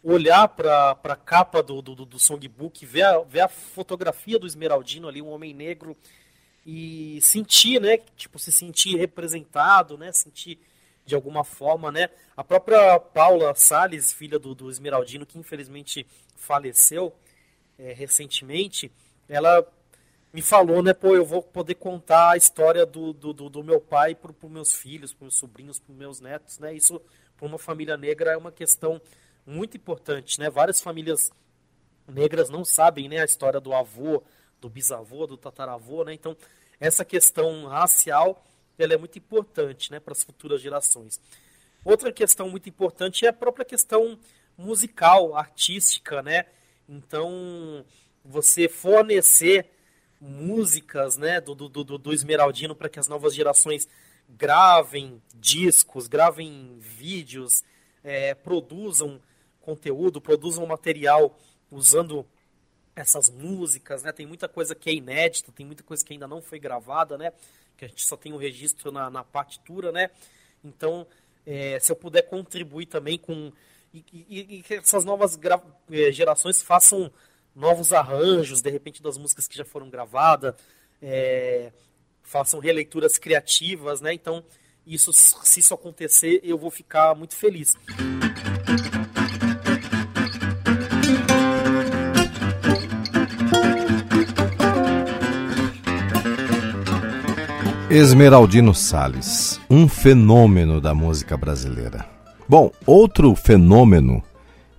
olhar 0.02 0.48
para 0.48 0.96
a 1.02 1.16
capa 1.16 1.62
do, 1.62 1.82
do, 1.82 1.94
do 1.94 2.18
songbook, 2.18 2.84
ver 2.86 3.02
a, 3.02 3.18
ver 3.20 3.40
a 3.40 3.48
fotografia 3.48 4.38
do 4.38 4.46
Esmeraldino 4.46 5.08
ali, 5.08 5.20
um 5.20 5.30
homem 5.30 5.52
negro, 5.52 5.96
e 6.64 7.18
sentir, 7.22 7.80
né? 7.80 7.98
Tipo, 8.16 8.38
se 8.38 8.52
sentir 8.52 8.96
representado, 8.96 9.96
né? 9.96 10.12
Sentir 10.12 10.58
de 11.04 11.14
alguma 11.14 11.42
forma, 11.42 11.90
né? 11.90 12.10
A 12.36 12.44
própria 12.44 13.00
Paula 13.00 13.54
Salles, 13.54 14.12
filha 14.12 14.38
do, 14.38 14.54
do 14.54 14.70
Esmeraldino, 14.70 15.24
que 15.24 15.38
infelizmente 15.38 16.06
faleceu 16.36 17.14
é, 17.78 17.92
recentemente, 17.92 18.92
ela 19.28 19.66
me 20.32 20.42
falou, 20.42 20.82
né? 20.82 20.92
Pô, 20.92 21.16
eu 21.16 21.24
vou 21.24 21.42
poder 21.42 21.74
contar 21.74 22.32
a 22.32 22.36
história 22.36 22.84
do, 22.84 23.12
do, 23.12 23.32
do, 23.32 23.48
do 23.48 23.64
meu 23.64 23.80
pai 23.80 24.14
para 24.14 24.30
os 24.30 24.50
meus 24.50 24.74
filhos, 24.74 25.14
para 25.14 25.24
meus 25.24 25.38
sobrinhos, 25.38 25.78
para 25.78 25.94
meus 25.94 26.20
netos, 26.20 26.58
né? 26.58 26.74
Isso, 26.74 27.00
para 27.36 27.46
uma 27.46 27.58
família 27.58 27.96
negra, 27.96 28.32
é 28.32 28.36
uma 28.36 28.52
questão 28.52 29.00
muito 29.48 29.76
importante, 29.76 30.38
né? 30.38 30.50
Várias 30.50 30.80
famílias 30.80 31.30
negras 32.06 32.50
não 32.50 32.64
sabem, 32.64 33.08
né, 33.08 33.20
a 33.20 33.24
história 33.24 33.60
do 33.60 33.72
avô, 33.72 34.22
do 34.60 34.68
bisavô, 34.68 35.26
do 35.26 35.36
tataravô, 35.36 36.04
né? 36.04 36.12
Então, 36.12 36.36
essa 36.78 37.04
questão 37.04 37.66
racial, 37.66 38.44
ela 38.78 38.94
é 38.94 38.96
muito 38.96 39.18
importante, 39.18 39.90
né, 39.90 39.98
para 39.98 40.12
as 40.12 40.22
futuras 40.22 40.60
gerações. 40.60 41.20
Outra 41.84 42.12
questão 42.12 42.50
muito 42.50 42.68
importante 42.68 43.24
é 43.24 43.30
a 43.30 43.32
própria 43.32 43.64
questão 43.64 44.18
musical, 44.56 45.34
artística, 45.34 46.22
né? 46.22 46.44
Então, 46.88 47.84
você 48.24 48.68
fornecer 48.68 49.70
músicas, 50.20 51.16
né, 51.16 51.40
do, 51.40 51.54
do, 51.54 51.68
do, 51.68 51.98
do 51.98 52.12
Esmeraldino 52.12 52.74
para 52.74 52.88
que 52.88 52.98
as 52.98 53.08
novas 53.08 53.34
gerações 53.34 53.88
gravem 54.28 55.22
discos, 55.34 56.06
gravem 56.06 56.76
vídeos, 56.80 57.62
é, 58.04 58.34
produzam 58.34 59.20
conteúdo, 59.68 60.18
produzam 60.18 60.64
material 60.66 61.38
usando 61.70 62.25
essas 62.96 63.28
músicas, 63.28 64.02
né? 64.02 64.12
Tem 64.12 64.25
muita 64.25 64.48
coisa 64.48 64.75
que 64.75 64.88
é 64.88 64.94
inédita, 64.94 65.52
tem 65.52 65.66
muita 65.66 65.82
coisa 65.82 66.02
que 66.02 66.14
ainda 66.14 66.26
não 66.26 66.40
foi 66.40 66.58
gravada, 66.58 67.18
né? 67.18 67.32
Que 67.76 67.84
a 67.84 67.88
gente 67.88 68.06
só 68.06 68.16
tem 68.16 68.32
o 68.32 68.37
um 68.37 68.38
registro 68.38 68.90
na, 68.90 69.10
na 69.10 69.22
partitura, 69.22 69.92
né? 69.92 70.10
Então, 70.64 71.06
é, 71.46 71.78
se 71.80 71.92
eu 71.92 71.96
puder 71.96 72.22
contribuir 72.22 72.87
também 72.87 73.18
com 73.18 73.52
e, 73.92 74.04
e, 74.12 74.56
e 74.56 74.62
que 74.62 74.75
essas 74.75 75.04
novas 75.04 75.38
é, 75.90 76.12
gerações 76.12 76.62
façam 76.62 77.10
novos 77.54 77.92
arranjos, 77.92 78.62
de 78.62 78.70
repente 78.70 79.02
das 79.02 79.18
músicas 79.18 79.46
que 79.46 79.56
já 79.56 79.64
foram 79.64 79.90
gravadas, 79.90 80.54
é, 81.02 81.72
façam 82.22 82.58
releituras 82.58 83.18
criativas, 83.18 84.00
né? 84.00 84.14
Então, 84.14 84.42
isso, 84.87 85.12
se 85.12 85.60
isso 85.60 85.75
acontecer, 85.75 86.40
eu 86.42 86.56
vou 86.56 86.70
ficar 86.70 87.14
muito 87.14 87.37
feliz. 87.37 87.76
Esmeraldino 97.90 98.75
Sales, 98.75 99.59
um 99.71 99.88
fenômeno 99.88 100.78
da 100.78 100.92
música 100.92 101.38
brasileira. 101.38 102.04
Bom, 102.47 102.71
outro 102.85 103.35
fenômeno 103.35 104.23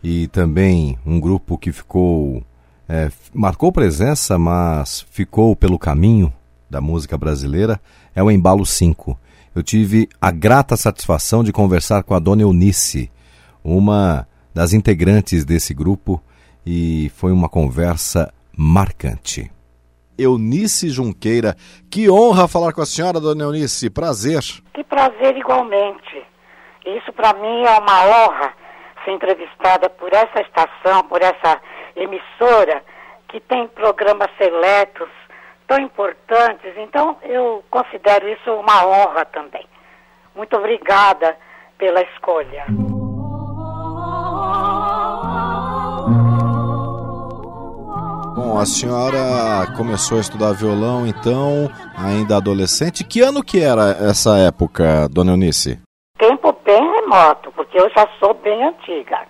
e 0.04 0.28
também 0.28 0.96
um 1.04 1.20
grupo 1.20 1.58
que 1.58 1.72
ficou 1.72 2.44
é, 2.88 3.12
marcou 3.34 3.72
presença, 3.72 4.38
mas 4.38 5.04
ficou 5.10 5.56
pelo 5.56 5.80
caminho 5.80 6.32
da 6.70 6.80
música 6.80 7.18
brasileira 7.18 7.82
é 8.13 8.22
o 8.22 8.30
Embalo 8.30 8.63
5. 8.63 9.18
Eu 9.56 9.63
tive 9.63 10.08
a 10.22 10.30
grata 10.30 10.78
satisfação 10.78 11.44
de 11.44 11.51
conversar 11.51 12.04
com 12.04 12.13
a 12.13 12.20
dona 12.20 12.44
Eunice, 12.44 13.10
uma 13.63 14.28
das 14.54 14.72
integrantes 14.72 15.44
desse 15.44 15.74
grupo, 15.74 16.22
e 16.63 17.12
foi 17.16 17.32
uma 17.32 17.50
conversa 17.50 18.32
marcante. 18.56 19.51
Eunice 20.21 20.89
Junqueira. 20.89 21.55
Que 21.89 22.09
honra 22.09 22.47
falar 22.47 22.73
com 22.73 22.81
a 22.81 22.85
senhora, 22.85 23.19
dona 23.19 23.43
Eunice. 23.43 23.89
Prazer. 23.89 24.41
Que 24.73 24.83
prazer 24.83 25.38
igualmente. 25.38 26.23
Isso 26.85 27.13
para 27.13 27.33
mim 27.33 27.63
é 27.63 27.79
uma 27.79 28.05
honra 28.05 28.53
ser 29.05 29.11
entrevistada 29.11 29.89
por 29.89 30.13
essa 30.13 30.41
estação, 30.41 31.03
por 31.03 31.21
essa 31.21 31.61
emissora 31.95 32.83
que 33.27 33.39
tem 33.39 33.67
programas 33.67 34.29
seletos 34.38 35.09
tão 35.67 35.79
importantes. 35.79 36.73
Então 36.77 37.17
eu 37.23 37.63
considero 37.69 38.27
isso 38.27 38.51
uma 38.51 38.85
honra 38.85 39.25
também. 39.25 39.65
Muito 40.35 40.55
obrigada 40.57 41.38
pela 41.77 42.01
escolha. 42.01 42.65
Bom, 48.39 48.58
a 48.58 48.65
senhora 48.65 49.67
começou 49.75 50.17
a 50.17 50.22
estudar 50.22 50.53
violão, 50.53 51.05
então, 51.05 51.67
ainda 51.98 52.38
adolescente. 52.38 53.03
Que 53.03 53.19
ano 53.19 53.43
que 53.43 53.62
era 53.62 53.89
essa 54.10 54.38
época, 54.38 55.10
dona 55.10 55.34
Eunice? 55.34 55.77
Tempo 56.17 56.55
bem 56.63 56.81
remoto, 56.81 57.51
porque 57.51 57.77
eu 57.77 57.89
já 57.89 58.08
sou 58.17 58.34
bem 58.36 58.63
antiga. 58.63 59.27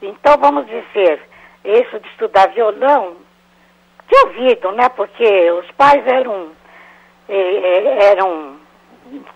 Então, 0.00 0.38
vamos 0.38 0.64
dizer, 0.66 1.20
isso 1.64 1.98
de 1.98 2.08
estudar 2.10 2.46
violão, 2.54 3.16
de 4.08 4.16
ouvido, 4.24 4.70
né? 4.72 4.88
Porque 4.90 5.50
os 5.50 5.68
pais 5.72 6.06
eram, 6.06 6.50
eram 7.28 8.54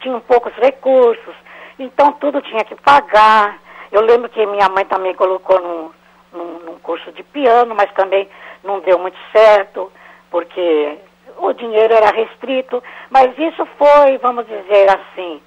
tinham 0.03 0.21
poucos 0.21 0.53
recursos, 0.63 1.35
então 1.81 2.13
tudo 2.13 2.41
tinha 2.43 2.63
que 2.63 2.77
pagar. 2.77 3.59
Eu 3.91 4.03
lembro 4.03 4.29
que 4.29 4.47
minha 4.47 4.69
mãe 4.69 4.85
também 4.85 5.15
colocou 5.15 5.61
num, 5.61 5.91
num, 6.35 6.59
num 6.61 6.79
curso 6.81 7.11
de 7.13 7.23
piano, 7.23 7.75
mas 7.75 7.91
também 7.93 8.29
não 8.63 8.81
deu 8.81 8.99
muito 8.99 9.19
certo, 9.33 9.91
porque 10.31 10.99
o 11.39 11.53
dinheiro 11.53 11.95
era 11.95 12.15
restrito, 12.15 12.83
mas 13.11 13.37
isso 13.39 13.67
foi, 13.79 14.19
vamos 14.19 14.47
dizer 14.47 14.89
assim, 14.91 15.41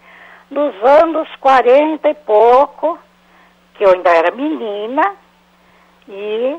nos 0.50 0.74
anos 0.84 1.28
40 1.40 2.10
e 2.10 2.14
pouco, 2.16 2.98
que 3.76 3.86
eu 3.86 3.92
ainda 3.92 4.10
era 4.10 4.36
menina, 4.36 5.16
e 6.08 6.58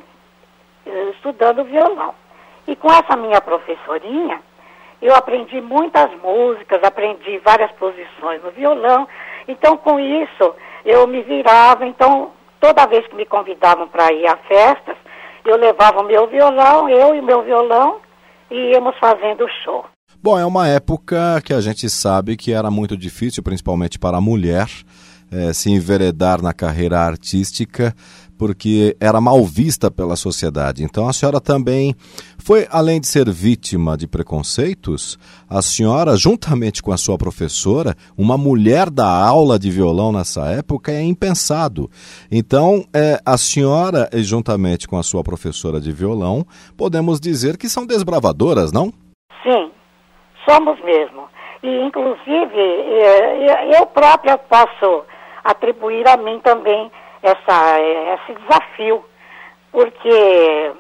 eh, 0.87 1.11
estudando 1.15 1.65
violão. 1.65 2.15
E 2.67 2.77
com 2.77 2.93
essa 2.93 3.17
minha 3.17 3.41
professorinha, 3.41 4.43
eu 5.01 5.15
aprendi 5.15 5.61
muitas 5.61 6.13
músicas, 6.21 6.83
aprendi 6.83 7.39
várias 7.39 7.71
posições 7.73 8.43
no 8.43 8.51
violão. 8.51 9.09
Então, 9.47 9.77
com 9.77 9.99
isso, 9.99 10.55
eu 10.85 11.07
me 11.07 11.23
virava. 11.23 11.87
Então, 11.87 12.33
toda 12.61 12.87
vez 12.87 13.07
que 13.09 13.17
me 13.17 13.27
convidavam 13.27 13.89
para 13.89 14.13
ir 14.13 14.27
a 14.27 14.37
festas, 14.37 14.97
eu 15.45 15.57
levava 15.57 16.01
o 16.01 16.07
meu 16.07 16.27
violão, 16.29 16.89
eu 16.89 17.15
e 17.15 17.23
meu 17.23 17.43
violão, 17.43 18.01
e 18.51 18.73
íamos 18.73 18.97
fazendo 18.99 19.45
o 19.45 19.49
show. 19.65 19.85
Bom, 20.21 20.39
é 20.39 20.45
uma 20.45 20.67
época 20.67 21.41
que 21.45 21.55
a 21.55 21.61
gente 21.61 21.89
sabe 21.89 22.37
que 22.37 22.53
era 22.53 22.71
muito 22.71 22.97
difícil, 22.97 23.43
principalmente 23.43 23.99
para 23.99 24.17
a 24.17 24.21
mulher, 24.21 24.67
é, 25.31 25.53
se 25.53 25.71
enveredar 25.71 26.43
na 26.43 26.53
carreira 26.53 26.99
artística, 26.99 27.95
porque 28.39 28.97
era 29.01 29.21
mal 29.21 29.45
vista 29.45 29.91
pela 29.91 30.15
sociedade. 30.15 30.85
Então 30.85 31.09
a 31.09 31.13
senhora 31.13 31.41
também 31.41 31.95
foi, 32.39 32.67
além 32.71 33.01
de 33.01 33.09
ser 33.09 33.29
vítima 33.29 33.97
de 33.97 34.07
preconceitos, 34.07 35.19
a 35.51 35.61
senhora, 35.61 36.17
juntamente 36.17 36.83
com 36.83 36.93
a 36.93 36.97
sua 36.97 37.19
professora, 37.19 37.95
uma 38.17 38.39
mulher 38.39 38.89
da 38.89 39.07
aula 39.07 39.59
de 39.59 39.71
violão 39.71 40.13
nessa 40.13 40.47
época 40.47 40.93
é 40.93 41.03
impensado. 41.03 41.91
Então, 42.31 42.85
é, 42.95 43.19
a 43.27 43.37
senhora, 43.37 44.09
juntamente 44.15 44.87
com 44.87 44.97
a 44.97 45.03
sua 45.03 45.25
professora 45.25 45.81
de 45.81 45.91
violão, 45.91 46.47
podemos 46.77 47.19
dizer 47.21 47.57
que 47.57 47.69
são 47.69 47.85
desbravadoras, 47.85 48.73
não? 48.73 48.93
Sim, 49.43 49.71
somos 50.49 50.81
mesmo. 50.85 51.29
E, 51.63 51.69
inclusive, 51.81 52.61
eu 53.77 53.85
própria 53.87 54.39
posso 54.39 55.03
atribuir 55.43 56.07
a 56.07 56.17
mim 56.17 56.39
também 56.41 56.91
essa, 57.23 57.81
esse 57.81 58.35
desafio, 58.41 59.05
porque 59.73 60.73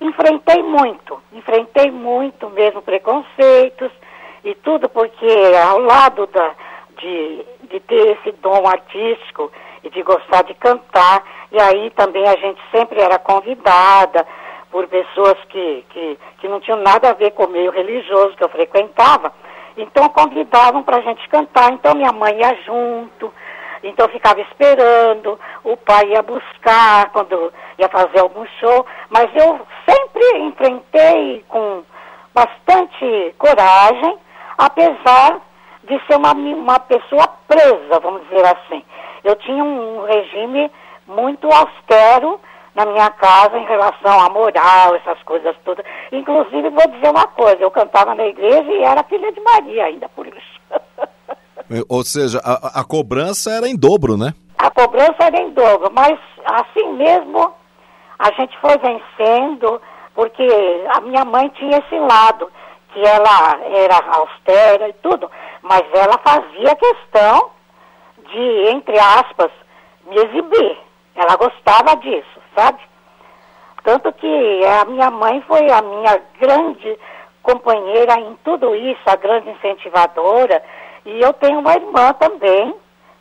enfrentei 0.00 0.62
muito, 0.62 1.20
enfrentei 1.32 1.90
muito 1.90 2.48
mesmo 2.50 2.82
preconceitos 2.82 3.90
e 4.44 4.54
tudo, 4.56 4.88
porque 4.88 5.26
ao 5.68 5.80
lado 5.80 6.26
da, 6.26 6.54
de, 6.98 7.44
de 7.64 7.80
ter 7.80 8.18
esse 8.18 8.32
dom 8.40 8.66
artístico 8.66 9.50
e 9.82 9.90
de 9.90 10.02
gostar 10.02 10.42
de 10.42 10.54
cantar, 10.54 11.24
e 11.50 11.60
aí 11.60 11.90
também 11.90 12.24
a 12.28 12.36
gente 12.36 12.60
sempre 12.70 13.00
era 13.00 13.18
convidada 13.18 14.26
por 14.70 14.86
pessoas 14.86 15.36
que, 15.48 15.84
que, 15.90 16.18
que 16.40 16.48
não 16.48 16.60
tinham 16.60 16.78
nada 16.78 17.10
a 17.10 17.14
ver 17.14 17.32
com 17.32 17.44
o 17.44 17.50
meio 17.50 17.70
religioso 17.70 18.36
que 18.36 18.44
eu 18.44 18.48
frequentava, 18.48 19.32
então 19.76 20.08
convidavam 20.10 20.82
para 20.82 20.98
a 20.98 21.00
gente 21.00 21.26
cantar, 21.28 21.72
então 21.72 21.94
minha 21.94 22.12
mãe 22.12 22.38
ia 22.38 22.54
junto, 22.64 23.32
então 23.82 24.08
ficava 24.08 24.40
esperando, 24.40 25.38
o 25.64 25.76
pai 25.76 26.08
ia 26.08 26.22
buscar 26.22 27.10
quando 27.10 27.52
ia 27.78 27.88
fazer 27.88 28.20
algum 28.20 28.46
show, 28.60 28.86
mas 29.08 29.28
eu 29.34 29.60
sempre 29.88 30.38
enfrentei 30.38 31.44
com 31.48 31.82
bastante 32.34 33.34
coragem, 33.38 34.18
apesar 34.56 35.40
de 35.84 36.00
ser 36.06 36.16
uma, 36.16 36.32
uma 36.32 36.80
pessoa 36.80 37.26
presa, 37.46 38.00
vamos 38.00 38.22
dizer 38.28 38.44
assim. 38.44 38.84
Eu 39.24 39.34
tinha 39.36 39.62
um 39.64 40.04
regime 40.04 40.70
muito 41.06 41.48
austero 41.50 42.40
na 42.74 42.86
minha 42.86 43.10
casa 43.10 43.58
em 43.58 43.64
relação 43.64 44.20
à 44.20 44.28
moral, 44.28 44.94
essas 44.94 45.20
coisas 45.24 45.56
todas. 45.64 45.84
Inclusive, 46.12 46.70
vou 46.70 46.88
dizer 46.88 47.10
uma 47.10 47.26
coisa, 47.26 47.60
eu 47.60 47.70
cantava 47.70 48.14
na 48.14 48.26
igreja 48.26 48.70
e 48.70 48.84
era 48.84 49.02
filha 49.04 49.32
de 49.32 49.40
Maria 49.40 49.86
ainda, 49.86 50.08
por 50.10 50.26
isso. 50.26 50.60
Ou 51.88 52.02
seja, 52.02 52.40
a, 52.44 52.80
a 52.80 52.84
cobrança 52.84 53.50
era 53.50 53.68
em 53.68 53.76
dobro, 53.76 54.16
né? 54.16 54.34
A 54.58 54.70
cobrança 54.70 55.16
era 55.20 55.38
em 55.38 55.50
dobro, 55.50 55.90
mas 55.92 56.18
assim 56.44 56.92
mesmo 56.94 57.52
a 58.18 58.32
gente 58.32 58.58
foi 58.58 58.76
vencendo, 58.78 59.80
porque 60.14 60.46
a 60.96 61.00
minha 61.02 61.24
mãe 61.24 61.48
tinha 61.50 61.78
esse 61.78 61.98
lado, 61.98 62.50
que 62.92 63.00
ela 63.00 63.60
era 63.64 63.96
austera 64.16 64.88
e 64.88 64.92
tudo, 64.94 65.30
mas 65.62 65.82
ela 65.92 66.18
fazia 66.18 66.74
questão 66.74 67.50
de, 68.32 68.70
entre 68.70 68.98
aspas, 68.98 69.50
me 70.06 70.16
exibir. 70.16 70.78
Ela 71.14 71.36
gostava 71.36 71.96
disso, 71.96 72.40
sabe? 72.56 72.80
Tanto 73.84 74.12
que 74.12 74.60
a 74.64 74.84
minha 74.86 75.10
mãe 75.10 75.40
foi 75.46 75.70
a 75.70 75.82
minha 75.82 76.20
grande 76.40 76.98
companheira 77.42 78.20
em 78.20 78.36
tudo 78.44 78.74
isso, 78.74 79.00
a 79.06 79.16
grande 79.16 79.48
incentivadora. 79.50 80.62
E 81.08 81.22
eu 81.22 81.32
tenho 81.32 81.60
uma 81.60 81.72
irmã 81.72 82.12
também, 82.12 82.74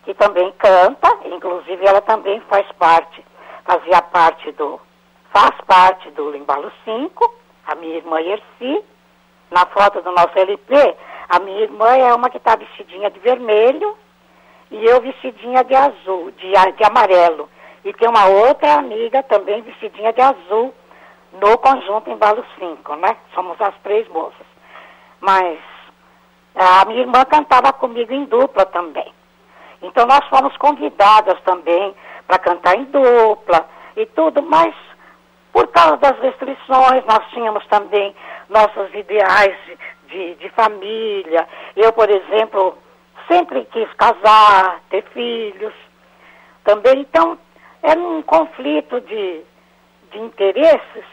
que 0.03 0.13
também 0.13 0.51
canta, 0.57 1.07
inclusive 1.23 1.85
ela 1.85 2.01
também 2.01 2.41
faz 2.41 2.69
parte, 2.73 3.23
fazia 3.63 4.01
parte 4.01 4.51
do, 4.51 4.77
faz 5.31 5.55
parte 5.65 6.11
do 6.11 6.29
Limbalo 6.29 6.69
5, 6.83 7.33
a 7.65 7.75
minha 7.75 7.95
irmã 7.95 8.19
Erci. 8.19 8.83
Na 9.49 9.65
foto 9.67 10.01
do 10.01 10.11
nosso 10.11 10.37
LP, 10.37 10.97
a 11.29 11.39
minha 11.39 11.61
irmã 11.61 11.95
é 11.95 12.13
uma 12.13 12.29
que 12.29 12.35
está 12.35 12.57
vestidinha 12.57 13.09
de 13.09 13.19
vermelho 13.19 13.97
e 14.69 14.83
eu 14.83 14.99
vestidinha 14.99 15.63
de 15.63 15.73
azul, 15.73 16.31
de, 16.31 16.51
de 16.51 16.83
amarelo. 16.83 17.49
E 17.85 17.93
tem 17.93 18.09
uma 18.09 18.25
outra 18.25 18.73
amiga 18.73 19.23
também 19.23 19.61
vestidinha 19.61 20.11
de 20.11 20.19
azul 20.19 20.73
no 21.31 21.57
conjunto 21.59 22.09
Embalo 22.09 22.43
5, 22.59 22.95
né? 22.97 23.15
Somos 23.33 23.55
as 23.61 23.73
três 23.81 24.05
moças. 24.09 24.45
Mas 25.21 25.57
a 26.57 26.85
minha 26.85 27.01
irmã 27.01 27.23
cantava 27.25 27.71
comigo 27.73 28.11
em 28.11 28.25
dupla 28.25 28.65
também. 28.65 29.13
Então 29.81 30.05
nós 30.07 30.25
fomos 30.27 30.55
convidadas 30.57 31.39
também 31.41 31.95
para 32.25 32.39
cantar 32.39 32.75
em 32.75 32.85
dupla 32.85 33.67
e 33.95 34.05
tudo, 34.07 34.41
mas 34.41 34.73
por 35.53 35.67
causa 35.69 35.97
das 35.97 36.19
restrições, 36.19 37.03
nós 37.05 37.25
tínhamos 37.31 37.65
também 37.67 38.15
nossos 38.49 38.93
ideais 38.93 39.55
de, 40.07 40.35
de 40.35 40.49
família. 40.49 41.47
Eu, 41.75 41.91
por 41.93 42.09
exemplo, 42.09 42.77
sempre 43.27 43.65
quis 43.65 43.91
casar, 43.93 44.81
ter 44.89 45.03
filhos 45.13 45.73
também. 46.63 46.99
Então, 46.99 47.37
era 47.81 47.99
um 47.99 48.21
conflito 48.21 49.01
de, 49.01 49.41
de 50.11 50.19
interesses 50.19 51.05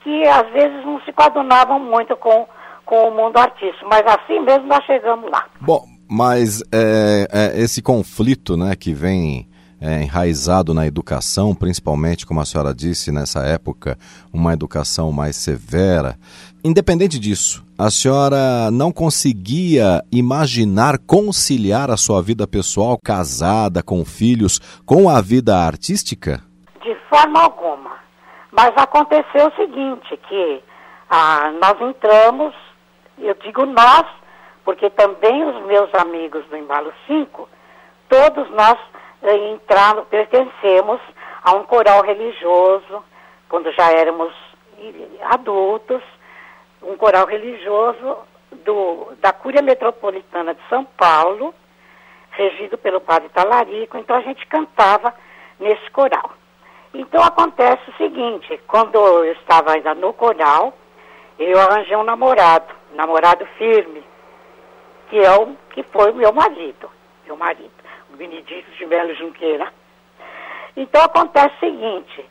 que 0.00 0.28
às 0.28 0.48
vezes 0.50 0.84
não 0.84 1.00
se 1.02 1.12
coadunavam 1.12 1.78
muito 1.78 2.16
com 2.16 2.46
com 2.84 3.08
o 3.08 3.14
mundo 3.14 3.36
artístico, 3.36 3.88
mas 3.88 4.02
assim 4.06 4.40
mesmo 4.40 4.66
nós 4.66 4.84
chegamos 4.84 5.30
lá. 5.30 5.46
Bom, 5.60 5.84
mas 6.10 6.62
é, 6.72 7.26
é, 7.32 7.60
esse 7.60 7.80
conflito 7.80 8.56
né, 8.56 8.76
que 8.76 8.92
vem 8.92 9.48
é, 9.80 10.02
enraizado 10.02 10.72
na 10.72 10.86
educação, 10.86 11.54
principalmente, 11.54 12.24
como 12.24 12.40
a 12.40 12.44
senhora 12.44 12.72
disse, 12.72 13.10
nessa 13.10 13.40
época, 13.44 13.98
uma 14.32 14.52
educação 14.52 15.10
mais 15.10 15.36
severa. 15.36 16.16
Independente 16.62 17.18
disso, 17.18 17.64
a 17.76 17.90
senhora 17.90 18.70
não 18.70 18.92
conseguia 18.92 20.04
imaginar 20.12 20.98
conciliar 20.98 21.90
a 21.90 21.96
sua 21.96 22.22
vida 22.22 22.46
pessoal, 22.46 22.96
casada, 23.02 23.82
com 23.82 24.04
filhos, 24.04 24.60
com 24.86 25.08
a 25.08 25.20
vida 25.20 25.56
artística? 25.56 26.40
De 26.80 26.94
forma 27.10 27.42
alguma. 27.42 27.90
Mas 28.52 28.72
aconteceu 28.76 29.48
o 29.48 29.56
seguinte, 29.56 30.16
que 30.28 30.62
ah, 31.10 31.50
nós 31.60 31.80
entramos 31.80 32.54
eu 33.18 33.34
digo 33.34 33.64
nós, 33.66 34.06
porque 34.64 34.90
também 34.90 35.44
os 35.44 35.64
meus 35.66 35.92
amigos 35.94 36.44
do 36.46 36.56
Embalo 36.56 36.92
5, 37.06 37.48
todos 38.08 38.50
nós 38.50 38.78
eh, 39.22 39.58
pertencemos 40.08 41.00
a 41.42 41.52
um 41.52 41.64
coral 41.64 42.02
religioso, 42.02 43.04
quando 43.48 43.72
já 43.72 43.90
éramos 43.92 44.32
adultos, 45.22 46.02
um 46.82 46.96
coral 46.96 47.26
religioso 47.26 48.18
do, 48.64 49.12
da 49.20 49.32
Cúria 49.32 49.62
Metropolitana 49.62 50.54
de 50.54 50.60
São 50.68 50.84
Paulo, 50.84 51.54
regido 52.30 52.78
pelo 52.78 53.00
padre 53.00 53.28
Talarico, 53.28 53.98
então 53.98 54.16
a 54.16 54.22
gente 54.22 54.46
cantava 54.46 55.14
nesse 55.60 55.90
coral. 55.90 56.32
Então 56.94 57.22
acontece 57.22 57.90
o 57.90 57.96
seguinte, 57.96 58.60
quando 58.66 58.96
eu 58.96 59.32
estava 59.32 59.72
ainda 59.72 59.94
no 59.94 60.12
coral, 60.12 60.74
eu 61.38 61.58
arranjei 61.58 61.96
um 61.96 62.04
namorado 62.04 62.81
namorado 62.94 63.46
firme, 63.58 64.02
que 65.08 65.18
é 65.18 65.30
o 65.32 65.56
que 65.70 65.82
foi 65.84 66.10
o 66.10 66.14
meu 66.14 66.32
marido, 66.32 66.90
meu 67.26 67.36
marido, 67.36 67.72
o 68.12 68.16
Benedito 68.16 68.70
de 68.72 68.86
Melo 68.86 69.14
Junqueira. 69.14 69.72
Então 70.76 71.02
acontece 71.02 71.54
o 71.56 71.60
seguinte, 71.60 72.30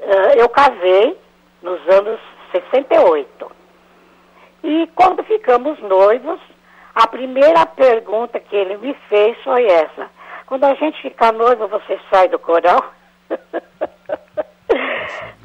uh, 0.00 0.38
eu 0.38 0.48
casei 0.48 1.18
nos 1.62 1.80
anos 1.88 2.20
68. 2.52 3.52
E 4.64 4.88
quando 4.94 5.22
ficamos 5.24 5.78
noivos, 5.80 6.40
a 6.94 7.06
primeira 7.06 7.64
pergunta 7.66 8.40
que 8.40 8.56
ele 8.56 8.76
me 8.78 8.94
fez 9.08 9.40
foi 9.44 9.66
essa. 9.66 10.10
Quando 10.46 10.64
a 10.64 10.74
gente 10.74 11.00
ficar 11.02 11.32
noivo, 11.32 11.68
você 11.68 12.00
sai 12.10 12.28
do 12.28 12.38
coral? 12.38 12.92
e 13.30 13.34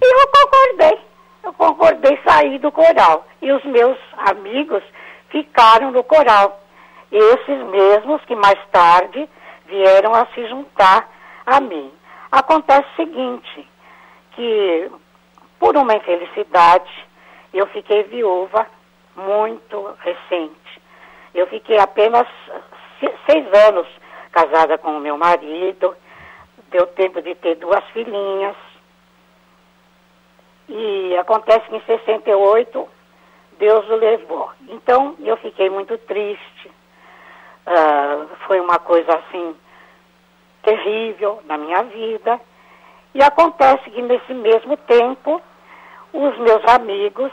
eu 0.02 0.28
concordei 0.28 1.12
eu 1.44 1.51
concordei 1.62 2.20
sair 2.28 2.58
do 2.58 2.72
coral. 2.72 3.28
E 3.40 3.52
os 3.52 3.64
meus 3.66 3.98
amigos 4.18 4.82
ficaram 5.30 5.92
no 5.92 6.04
coral. 6.04 6.60
Esses 7.12 7.64
mesmos 7.68 8.20
que 8.26 8.36
mais 8.36 8.58
tarde 8.72 9.30
vieram 9.68 10.16
a 10.16 10.26
se 10.34 10.48
juntar 10.48 11.08
a 11.46 11.60
mim. 11.62 11.92
Acontece 12.32 12.88
o 12.94 12.96
seguinte, 12.96 13.70
que 14.32 14.92
por 15.60 15.78
uma 15.78 15.94
infelicidade 15.94 16.92
eu 17.54 17.68
fiquei 17.68 18.04
viúva 18.04 18.66
muito 19.16 19.96
recente. 20.00 20.82
Eu 21.36 21.46
fiquei 21.46 21.78
apenas 21.78 22.28
seis 23.30 23.46
anos 23.68 23.88
casada 24.32 24.80
com 24.80 24.98
o 24.98 25.00
meu 25.00 25.16
marido, 25.16 25.96
deu 26.72 26.88
tempo 26.88 27.22
de 27.22 27.36
ter 27.36 27.56
duas 27.56 27.84
filhinhas, 27.92 28.56
e 30.72 31.18
acontece 31.18 31.68
que 31.68 31.76
em 31.76 31.82
68 31.82 32.90
Deus 33.60 33.90
o 33.90 33.96
levou. 33.96 34.50
Então 34.70 35.16
eu 35.20 35.36
fiquei 35.38 35.70
muito 35.70 35.98
triste. 36.00 36.72
Uh, 37.68 38.28
foi 38.48 38.60
uma 38.60 38.80
coisa 38.80 39.18
assim 39.18 39.56
terrível 40.64 41.42
na 41.46 41.58
minha 41.58 41.84
vida. 41.84 42.40
E 43.14 43.22
acontece 43.22 43.90
que 43.90 44.02
nesse 44.02 44.34
mesmo 44.34 44.78
tempo, 44.78 45.42
os 46.14 46.38
meus 46.38 46.66
amigos 46.74 47.32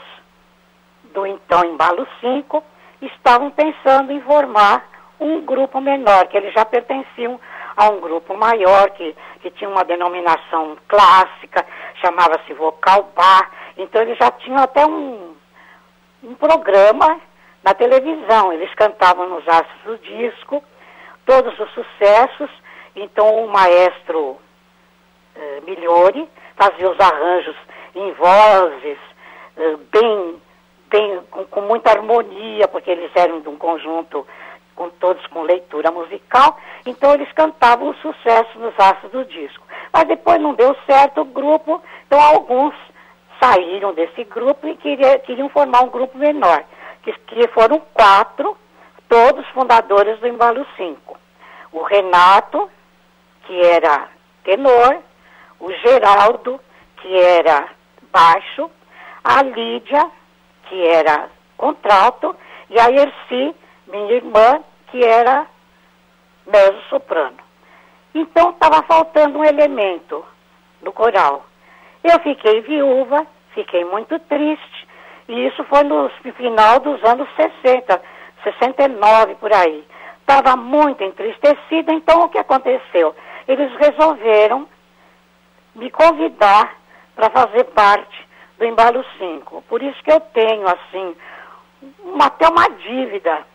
do 1.13 1.25
então 1.25 1.63
Embalo 1.63 2.05
5 2.19 2.63
estavam 3.01 3.49
pensando 3.51 4.11
em 4.11 4.21
formar 4.21 4.85
um 5.19 5.41
grupo 5.41 5.79
menor, 5.79 6.27
que 6.27 6.37
eles 6.37 6.53
já 6.53 6.65
pertenciam 6.65 7.39
a 7.75 7.89
um 7.89 7.99
grupo 8.01 8.35
maior, 8.37 8.89
que, 8.91 9.15
que 9.41 9.49
tinha 9.51 9.69
uma 9.69 9.83
denominação 9.83 10.77
clássica, 10.87 11.65
chamava-se 12.01 12.53
Vocal 12.53 13.09
Bar. 13.15 13.51
Então 13.77 14.01
eles 14.01 14.17
já 14.17 14.31
tinham 14.31 14.61
até 14.61 14.85
um, 14.85 15.35
um 16.23 16.35
programa 16.35 17.19
na 17.63 17.73
televisão. 17.73 18.51
Eles 18.53 18.73
cantavam 18.75 19.29
nos 19.29 19.47
astros 19.47 19.83
do 19.83 19.97
disco, 19.99 20.63
todos 21.25 21.57
os 21.59 21.71
sucessos. 21.71 22.49
Então 22.95 23.45
o 23.45 23.49
maestro 23.49 24.37
eh, 25.35 25.61
Migliori 25.65 26.27
fazia 26.55 26.89
os 26.89 26.99
arranjos 26.99 27.55
em 27.95 28.11
vozes, 28.13 28.97
eh, 29.57 29.77
bem, 29.91 30.41
bem 30.89 31.21
com, 31.31 31.45
com 31.45 31.61
muita 31.61 31.91
harmonia, 31.91 32.67
porque 32.67 32.91
eles 32.91 33.11
eram 33.15 33.41
de 33.41 33.49
um 33.49 33.55
conjunto 33.55 34.27
com 34.79 34.89
todos 34.91 35.27
com 35.27 35.41
leitura 35.41 35.91
musical, 35.91 36.57
então 36.85 37.13
eles 37.13 37.29
cantavam 37.33 37.89
o 37.89 37.95
sucesso 37.95 38.57
nos 38.57 38.73
astros 38.79 39.11
do 39.11 39.25
disco. 39.25 39.67
Mas 39.91 40.05
depois 40.05 40.39
não 40.39 40.53
deu 40.53 40.73
certo 40.85 41.19
o 41.19 41.25
grupo, 41.25 41.83
então 42.07 42.17
alguns 42.17 42.73
saíram 43.43 43.93
desse 43.93 44.23
grupo 44.23 44.65
e 44.65 44.77
queria, 44.77 45.19
queriam 45.19 45.49
formar 45.49 45.81
um 45.81 45.89
grupo 45.89 46.17
menor, 46.17 46.63
que, 47.03 47.11
que 47.11 47.45
foram 47.49 47.81
quatro, 47.93 48.55
todos 49.09 49.45
fundadores 49.49 50.17
do 50.21 50.27
Embalo 50.29 50.65
5. 50.77 51.19
O 51.73 51.83
Renato, 51.83 52.71
que 53.47 53.59
era 53.59 54.07
tenor, 54.45 54.99
o 55.59 55.73
Geraldo, 55.73 56.57
que 57.01 57.19
era 57.19 57.67
baixo, 58.13 58.71
a 59.25 59.43
Lídia, 59.43 60.09
que 60.69 60.87
era 60.87 61.27
contralto, 61.57 62.33
e 62.69 62.79
a 62.79 62.89
Erci, 62.89 63.53
minha 63.87 64.13
irmã, 64.13 64.63
que 64.91 65.03
era 65.03 65.45
mezzo-soprano. 66.45 67.37
Então 68.13 68.51
estava 68.51 68.83
faltando 68.83 69.39
um 69.39 69.43
elemento 69.43 70.25
no 70.81 70.91
coral. 70.91 71.45
Eu 72.03 72.19
fiquei 72.19 72.61
viúva, 72.61 73.25
fiquei 73.53 73.85
muito 73.85 74.17
triste, 74.19 74.87
e 75.27 75.47
isso 75.47 75.63
foi 75.65 75.83
no 75.83 76.09
final 76.35 76.79
dos 76.79 77.03
anos 77.03 77.27
60, 77.35 78.01
69 78.43 79.35
por 79.35 79.53
aí. 79.53 79.85
Estava 80.21 80.55
muito 80.55 81.03
entristecida, 81.03 81.91
então 81.93 82.23
o 82.23 82.29
que 82.29 82.37
aconteceu? 82.37 83.15
Eles 83.47 83.71
resolveram 83.75 84.67
me 85.75 85.89
convidar 85.89 86.77
para 87.15 87.29
fazer 87.29 87.65
parte 87.65 88.27
do 88.57 88.65
Embalo 88.65 89.03
5. 89.17 89.63
Por 89.63 89.81
isso 89.81 90.01
que 90.03 90.11
eu 90.11 90.19
tenho, 90.19 90.67
assim, 90.67 91.15
uma, 92.03 92.25
até 92.25 92.47
uma 92.47 92.69
dívida 92.69 93.45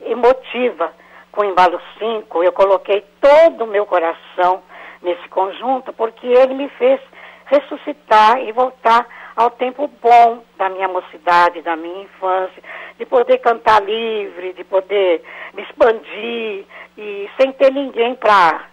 emotiva 0.00 0.92
com 1.32 1.42
o 1.42 1.44
Embalo 1.44 1.80
5. 1.98 2.42
Eu 2.42 2.52
coloquei 2.52 3.04
todo 3.20 3.64
o 3.64 3.66
meu 3.66 3.86
coração 3.86 4.62
nesse 5.02 5.28
conjunto, 5.28 5.92
porque 5.92 6.26
ele 6.26 6.54
me 6.54 6.68
fez 6.70 7.00
ressuscitar 7.46 8.40
e 8.40 8.52
voltar 8.52 9.06
ao 9.36 9.50
tempo 9.50 9.86
bom 10.02 10.42
da 10.56 10.68
minha 10.68 10.88
mocidade, 10.88 11.60
da 11.60 11.76
minha 11.76 12.04
infância, 12.04 12.62
de 12.98 13.04
poder 13.04 13.38
cantar 13.38 13.82
livre, 13.82 14.54
de 14.54 14.64
poder 14.64 15.22
me 15.52 15.62
expandir 15.62 16.64
e 16.96 17.30
sem 17.38 17.52
ter 17.52 17.72
ninguém 17.72 18.14
para 18.14 18.64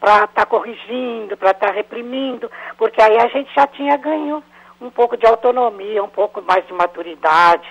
para 0.00 0.14
estar 0.24 0.28
tá 0.28 0.46
corrigindo, 0.46 1.36
para 1.36 1.50
estar 1.50 1.68
tá 1.68 1.72
reprimindo, 1.72 2.48
porque 2.76 3.02
aí 3.02 3.16
a 3.18 3.26
gente 3.28 3.52
já 3.52 3.66
tinha 3.66 3.96
ganho 3.96 4.44
um 4.80 4.90
pouco 4.90 5.16
de 5.16 5.26
autonomia, 5.26 6.04
um 6.04 6.08
pouco 6.08 6.40
mais 6.42 6.64
de 6.68 6.72
maturidade, 6.72 7.68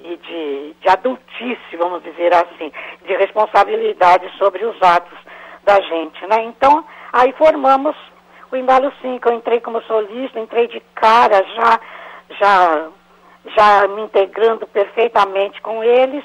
e 0.00 0.16
de, 0.16 0.74
de 0.80 0.88
adultice, 0.88 1.76
vamos 1.76 2.02
dizer 2.02 2.32
assim, 2.34 2.72
de 3.04 3.16
responsabilidade 3.16 4.30
sobre 4.38 4.64
os 4.64 4.80
atos 4.82 5.18
da 5.64 5.80
gente, 5.80 6.26
né? 6.26 6.44
Então, 6.44 6.84
aí 7.12 7.32
formamos 7.32 7.96
o 8.50 8.56
Embalo 8.56 8.92
5, 9.02 9.28
eu 9.28 9.34
entrei 9.34 9.60
como 9.60 9.82
solista, 9.82 10.40
entrei 10.40 10.68
de 10.68 10.80
cara 10.94 11.44
já, 11.54 11.80
já, 12.38 12.88
já 13.56 13.88
me 13.88 14.02
integrando 14.02 14.66
perfeitamente 14.66 15.60
com 15.60 15.82
eles, 15.82 16.24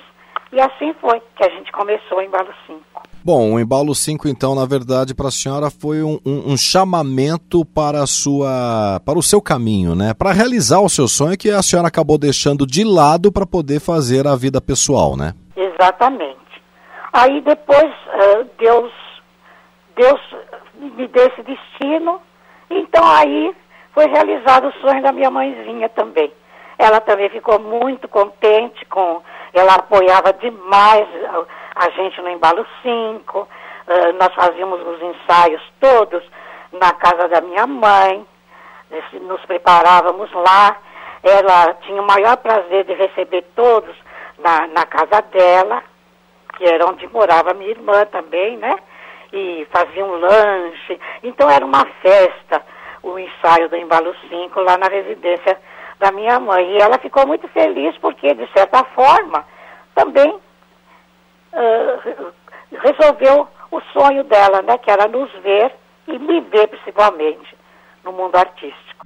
e 0.52 0.62
assim 0.62 0.94
foi 1.02 1.22
que 1.36 1.44
a 1.44 1.50
gente 1.50 1.72
começou 1.72 2.20
o 2.20 2.22
Embalo 2.22 2.54
5. 2.68 2.84
Bom, 3.26 3.54
o 3.54 3.60
Embalo 3.60 3.96
5, 3.96 4.28
então, 4.28 4.54
na 4.54 4.66
verdade, 4.66 5.16
para 5.16 5.30
a 5.30 5.32
senhora 5.32 5.70
foi 5.72 6.04
um, 6.04 6.20
um, 6.26 6.52
um, 6.52 6.58
chamamento 6.58 7.64
para, 7.64 8.04
a 8.04 8.06
sua, 8.06 9.00
para 9.06 9.18
o 9.18 9.24
seu 9.24 9.42
caminho, 9.42 9.96
né? 9.96 10.14
Para 10.14 10.34
realizar 10.34 10.82
o 10.82 10.90
seu 10.90 11.08
sonho 11.08 11.38
que 11.38 11.50
a 11.50 11.62
senhora 11.62 11.88
acabou 11.88 12.18
deixando 12.18 12.68
de 12.68 12.84
lado 12.84 13.32
para 13.32 13.46
poder 13.46 13.80
fazer 13.80 14.28
a 14.28 14.36
vida 14.36 14.60
pessoal, 14.60 15.16
né? 15.16 15.34
Exatamente. 15.56 16.38
Aí 17.14 17.40
depois 17.40 17.86
uh, 17.86 18.46
Deus, 18.60 18.92
Deus 19.96 20.20
me 20.78 21.08
deu 21.08 21.26
esse 21.28 21.44
destino, 21.44 22.20
então 22.70 23.06
aí 23.06 23.56
foi 23.94 24.06
realizado 24.08 24.68
o 24.68 24.82
sonho 24.82 25.02
da 25.02 25.14
minha 25.14 25.32
mãezinha 25.32 25.88
também. 25.88 26.30
Ela 26.78 27.00
também 27.00 27.30
ficou 27.30 27.58
muito 27.58 28.06
contente 28.10 28.86
com, 28.88 29.22
ela 29.54 29.76
apoiava 29.76 30.34
demais 30.34 31.08
a 31.76 31.90
gente 31.92 32.22
no 32.22 32.30
Embalo 32.30 32.66
5, 32.82 33.40
uh, 33.40 33.48
nós 34.20 34.34
fazíamos 34.34 34.80
os 34.82 35.02
ensaios 35.02 35.62
todos 35.80 36.24
na 36.72 36.92
casa 36.94 37.28
da 37.28 37.42
minha 37.42 37.68
mãe, 37.68 38.26
nos 39.22 39.44
preparávamos 39.46 40.32
lá, 40.34 40.78
ela 41.24 41.74
tinha 41.82 42.02
o 42.02 42.06
maior 42.06 42.38
prazer 42.38 42.84
de 42.84 42.94
receber 42.94 43.44
todos 43.56 43.96
na, 44.40 44.68
na 44.68 44.86
casa 44.86 45.22
dela, 45.22 45.84
que 46.58 46.66
era 46.66 46.86
onde 46.86 47.08
morava 47.08 47.54
minha 47.54 47.72
irmã 47.72 48.06
também, 48.06 48.58
né? 48.58 48.76
E 49.32 49.68
fazia 49.72 50.06
um 50.06 50.16
lanche. 50.16 51.00
Então 51.24 51.50
era 51.50 51.66
uma 51.66 51.86
festa, 52.02 52.62
o 53.02 53.18
ensaio 53.18 53.70
do 53.70 53.76
Embalo 53.76 54.14
5 54.30 54.60
lá 54.60 54.78
na 54.78 54.88
residência 54.88 55.60
da 56.00 56.12
minha 56.12 56.40
mãe. 56.40 56.72
E 56.72 56.78
ela 56.78 57.00
ficou 57.00 57.26
muito 57.26 57.48
feliz 57.48 57.98
porque, 57.98 58.34
de 58.34 58.48
certa 58.52 58.84
forma, 58.84 59.46
também 59.96 60.38
uh, 61.54 62.34
resolveu 62.72 63.48
o 63.72 63.82
sonho 63.94 64.24
dela, 64.26 64.62
né, 64.62 64.78
que 64.78 64.92
era 64.92 65.08
nos 65.08 65.32
ver 65.42 65.74
e 66.08 66.20
me 66.20 66.42
ver 66.42 66.68
principalmente 66.68 67.58
no 68.04 68.12
mundo 68.12 68.36
artístico. 68.36 69.06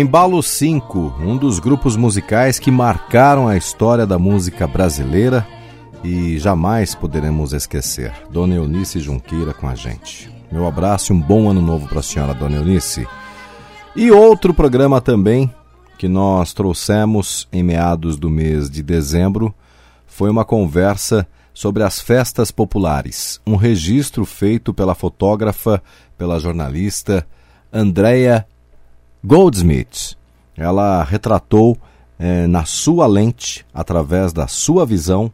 Embalo 0.00 0.42
5, 0.42 1.16
um 1.20 1.36
dos 1.36 1.58
grupos 1.58 1.94
musicais 1.94 2.58
que 2.58 2.70
marcaram 2.70 3.46
a 3.46 3.54
história 3.54 4.06
da 4.06 4.18
música 4.18 4.66
brasileira 4.66 5.46
e 6.02 6.38
jamais 6.38 6.94
poderemos 6.94 7.52
esquecer. 7.52 8.10
Dona 8.30 8.54
Eunice 8.54 8.98
Junqueira 8.98 9.52
com 9.52 9.68
a 9.68 9.74
gente. 9.74 10.32
Meu 10.50 10.66
abraço 10.66 11.12
e 11.12 11.16
um 11.16 11.20
bom 11.20 11.50
ano 11.50 11.60
novo 11.60 11.86
para 11.86 12.00
a 12.00 12.02
senhora, 12.02 12.32
Dona 12.32 12.56
Eunice. 12.56 13.06
E 13.94 14.10
outro 14.10 14.54
programa 14.54 15.02
também 15.02 15.52
que 15.98 16.08
nós 16.08 16.54
trouxemos 16.54 17.46
em 17.52 17.62
meados 17.62 18.16
do 18.16 18.30
mês 18.30 18.70
de 18.70 18.82
dezembro 18.82 19.54
foi 20.06 20.30
uma 20.30 20.46
conversa 20.46 21.28
sobre 21.52 21.82
as 21.82 22.00
festas 22.00 22.50
populares, 22.50 23.38
um 23.46 23.54
registro 23.54 24.24
feito 24.24 24.72
pela 24.72 24.94
fotógrafa, 24.94 25.82
pela 26.16 26.40
jornalista 26.40 27.26
Andrea 27.70 28.46
Goldsmith, 29.22 30.16
ela 30.56 31.04
retratou 31.04 31.76
é, 32.18 32.46
na 32.46 32.64
sua 32.64 33.06
lente, 33.06 33.66
através 33.72 34.32
da 34.32 34.46
sua 34.46 34.86
visão, 34.86 35.32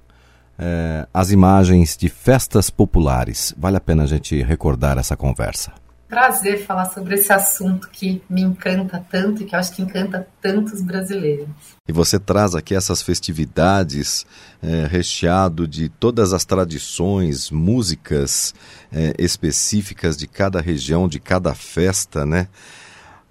é, 0.58 1.06
as 1.12 1.30
imagens 1.30 1.96
de 1.96 2.08
festas 2.08 2.68
populares. 2.70 3.54
Vale 3.56 3.76
a 3.76 3.80
pena 3.80 4.04
a 4.04 4.06
gente 4.06 4.42
recordar 4.42 4.98
essa 4.98 5.16
conversa. 5.16 5.72
Prazer 6.08 6.64
falar 6.64 6.86
sobre 6.86 7.16
esse 7.16 7.32
assunto 7.32 7.88
que 7.90 8.22
me 8.30 8.40
encanta 8.40 9.04
tanto 9.10 9.42
e 9.42 9.44
que 9.44 9.56
acho 9.56 9.72
que 9.72 9.82
encanta 9.82 10.26
tantos 10.40 10.80
brasileiros. 10.80 11.48
E 11.88 11.92
você 11.92 12.18
traz 12.18 12.54
aqui 12.54 12.76
essas 12.76 13.02
festividades 13.02 14.24
é, 14.62 14.86
recheado 14.86 15.66
de 15.66 15.88
todas 15.88 16.32
as 16.32 16.44
tradições, 16.44 17.50
músicas 17.50 18.54
é, 18.92 19.14
específicas 19.18 20.16
de 20.16 20.28
cada 20.28 20.60
região, 20.60 21.08
de 21.08 21.18
cada 21.18 21.54
festa, 21.56 22.24
né? 22.24 22.46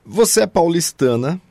Você 0.06 0.42
é 0.42 0.48
paulistana, 0.48 1.42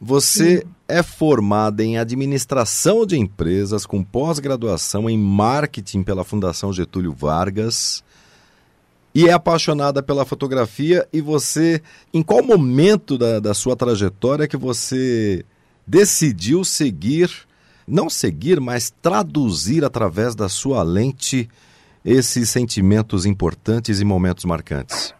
você 0.00 0.60
Sim. 0.60 0.62
é 0.88 1.02
formada 1.02 1.84
em 1.84 1.98
administração 1.98 3.04
de 3.04 3.18
empresas 3.18 3.84
com 3.84 4.02
pós-graduação 4.02 5.10
em 5.10 5.18
marketing 5.18 6.02
pela 6.02 6.24
Fundação 6.24 6.72
Getúlio 6.72 7.12
Vargas 7.12 8.02
e 9.14 9.28
é 9.28 9.32
apaixonada 9.32 10.02
pela 10.02 10.24
fotografia. 10.24 11.06
E 11.12 11.20
você, 11.20 11.82
em 12.14 12.22
qual 12.22 12.42
momento 12.42 13.18
da, 13.18 13.40
da 13.40 13.52
sua 13.52 13.76
trajetória 13.76 14.48
que 14.48 14.56
você 14.56 15.44
decidiu 15.86 16.64
seguir, 16.64 17.30
não 17.86 18.08
seguir, 18.08 18.58
mas 18.58 18.92
traduzir 19.02 19.84
através 19.84 20.34
da 20.34 20.48
sua 20.48 20.82
lente 20.82 21.48
esses 22.02 22.48
sentimentos 22.48 23.26
importantes 23.26 24.00
e 24.00 24.04
momentos 24.04 24.46
marcantes? 24.46 25.14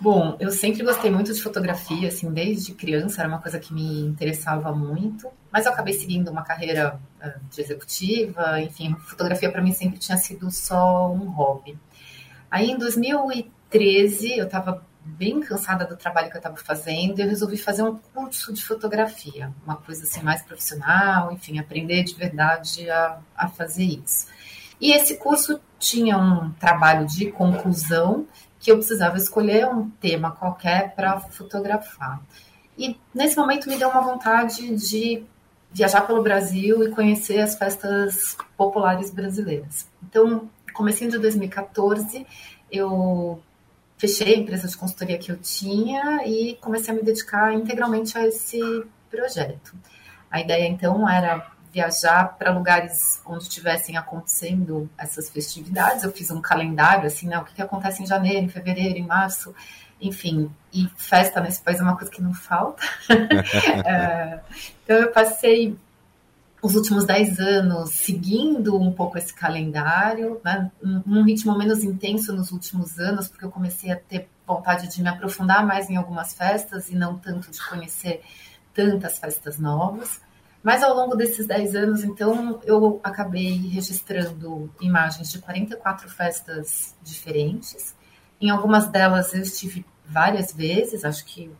Bom, 0.00 0.34
eu 0.40 0.50
sempre 0.50 0.82
gostei 0.82 1.10
muito 1.10 1.30
de 1.30 1.42
fotografia, 1.42 2.08
assim, 2.08 2.32
desde 2.32 2.72
criança 2.72 3.20
era 3.20 3.28
uma 3.28 3.38
coisa 3.38 3.58
que 3.58 3.74
me 3.74 4.00
interessava 4.00 4.72
muito, 4.72 5.28
mas 5.52 5.66
eu 5.66 5.72
acabei 5.72 5.92
seguindo 5.92 6.30
uma 6.30 6.42
carreira 6.42 6.98
uh, 7.22 7.40
de 7.50 7.60
executiva, 7.60 8.58
enfim, 8.62 8.96
fotografia 9.00 9.52
para 9.52 9.60
mim 9.60 9.72
sempre 9.72 9.98
tinha 9.98 10.16
sido 10.16 10.50
só 10.50 11.12
um 11.12 11.30
hobby. 11.30 11.78
Aí 12.50 12.70
em 12.70 12.78
2013 12.78 14.38
eu 14.38 14.46
estava 14.46 14.82
bem 15.04 15.40
cansada 15.40 15.84
do 15.84 15.98
trabalho 15.98 16.30
que 16.30 16.36
eu 16.36 16.40
estava 16.40 16.56
fazendo 16.56 17.18
e 17.18 17.22
eu 17.22 17.28
resolvi 17.28 17.58
fazer 17.58 17.82
um 17.82 17.98
curso 18.14 18.54
de 18.54 18.64
fotografia, 18.64 19.52
uma 19.66 19.76
coisa 19.76 20.04
assim 20.04 20.22
mais 20.22 20.40
profissional, 20.40 21.30
enfim, 21.30 21.58
aprender 21.58 22.04
de 22.04 22.14
verdade 22.14 22.88
a, 22.88 23.18
a 23.36 23.48
fazer 23.48 23.84
isso. 23.84 24.28
E 24.80 24.92
esse 24.92 25.18
curso 25.18 25.60
tinha 25.78 26.16
um 26.16 26.52
trabalho 26.52 27.06
de 27.06 27.30
conclusão 27.30 28.26
que 28.60 28.70
eu 28.70 28.76
precisava 28.76 29.16
escolher 29.16 29.66
um 29.66 29.88
tema 29.88 30.30
qualquer 30.30 30.94
para 30.94 31.18
fotografar. 31.18 32.20
E 32.78 32.96
nesse 33.14 33.36
momento 33.36 33.68
me 33.68 33.76
deu 33.76 33.88
uma 33.88 34.02
vontade 34.02 34.76
de 34.76 35.24
viajar 35.72 36.02
pelo 36.02 36.22
Brasil 36.22 36.84
e 36.84 36.90
conhecer 36.90 37.38
as 37.40 37.56
festas 37.56 38.36
populares 38.56 39.10
brasileiras. 39.10 39.88
Então, 40.02 40.48
comecei 40.74 41.08
de 41.08 41.18
2014, 41.18 42.26
eu 42.70 43.42
fechei 43.96 44.34
a 44.34 44.38
empresa 44.38 44.68
de 44.68 44.76
consultoria 44.76 45.18
que 45.18 45.30
eu 45.30 45.36
tinha 45.38 46.26
e 46.26 46.56
comecei 46.60 46.92
a 46.92 46.96
me 46.96 47.02
dedicar 47.02 47.54
integralmente 47.54 48.16
a 48.16 48.26
esse 48.26 48.60
projeto. 49.10 49.74
A 50.30 50.40
ideia 50.40 50.66
então 50.66 51.08
era 51.08 51.50
viajar 51.72 52.36
para 52.36 52.52
lugares 52.52 53.20
onde 53.24 53.44
estivessem 53.44 53.96
acontecendo 53.96 54.90
essas 54.98 55.30
festividades. 55.30 56.02
Eu 56.02 56.12
fiz 56.12 56.30
um 56.30 56.40
calendário, 56.40 57.06
assim, 57.06 57.28
né? 57.28 57.38
O 57.38 57.44
que, 57.44 57.54
que 57.54 57.62
acontece 57.62 58.02
em 58.02 58.06
janeiro, 58.06 58.44
em 58.44 58.48
fevereiro, 58.48 58.98
em 58.98 59.06
março, 59.06 59.54
enfim. 60.00 60.50
E 60.72 60.88
festa 60.96 61.40
nesse 61.40 61.62
país 61.62 61.78
é 61.78 61.82
uma 61.82 61.96
coisa 61.96 62.10
que 62.10 62.22
não 62.22 62.34
falta. 62.34 62.82
é, 63.86 64.40
então, 64.82 64.96
eu 64.96 65.12
passei 65.12 65.76
os 66.62 66.74
últimos 66.74 67.06
dez 67.06 67.38
anos 67.38 67.90
seguindo 67.90 68.76
um 68.76 68.92
pouco 68.92 69.16
esse 69.16 69.32
calendário, 69.32 70.40
né? 70.44 70.70
num 70.82 71.24
ritmo 71.24 71.56
menos 71.56 71.82
intenso 71.82 72.34
nos 72.34 72.52
últimos 72.52 72.98
anos, 72.98 73.28
porque 73.28 73.44
eu 73.44 73.50
comecei 73.50 73.90
a 73.90 73.96
ter 73.96 74.28
vontade 74.46 74.88
de 74.88 75.02
me 75.02 75.08
aprofundar 75.08 75.64
mais 75.64 75.88
em 75.88 75.96
algumas 75.96 76.34
festas 76.34 76.90
e 76.90 76.96
não 76.96 77.16
tanto 77.16 77.50
de 77.50 77.68
conhecer 77.68 78.22
tantas 78.74 79.18
festas 79.18 79.58
novas. 79.58 80.20
Mas 80.62 80.82
ao 80.82 80.94
longo 80.94 81.16
desses 81.16 81.46
10 81.46 81.74
anos, 81.74 82.04
então, 82.04 82.60
eu 82.64 83.00
acabei 83.02 83.56
registrando 83.68 84.70
imagens 84.80 85.30
de 85.30 85.38
44 85.38 86.08
festas 86.10 86.94
diferentes. 87.02 87.94
Em 88.40 88.50
algumas 88.50 88.88
delas 88.88 89.32
eu 89.32 89.42
estive 89.42 89.84
várias 90.04 90.52
vezes, 90.52 91.04
acho 91.04 91.24
que 91.24 91.50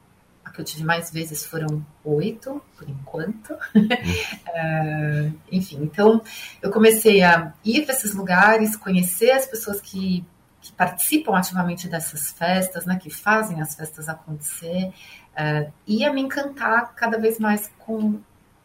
a 0.45 0.51
que 0.51 0.61
eu 0.61 0.65
tive 0.65 0.85
mais 0.85 1.11
vezes 1.11 1.47
foram 1.47 1.85
oito, 2.05 2.61
por 2.77 2.89
enquanto. 2.89 3.57
é, 4.53 5.31
enfim, 5.51 5.79
então 5.83 6.21
eu 6.61 6.71
comecei 6.71 7.23
a 7.23 7.53
ir 7.65 7.85
para 7.85 7.95
esses 7.95 8.15
lugares, 8.15 8.77
conhecer 8.77 9.31
as 9.31 9.47
pessoas 9.47 9.81
que, 9.81 10.25
que 10.61 10.73
participam 10.73 11.37
ativamente 11.37 11.89
dessas 11.89 12.33
festas, 12.33 12.85
né, 12.85 12.99
que 13.01 13.11
fazem 13.11 13.63
as 13.63 13.75
festas 13.75 14.09
acontecer, 14.09 14.93
é, 15.37 15.71
e 15.87 16.05
a 16.05 16.13
me 16.13 16.21
encantar 16.21 16.95
cada 16.95 17.17
vez 17.17 17.39
mais 17.39 17.71
com 17.79 18.21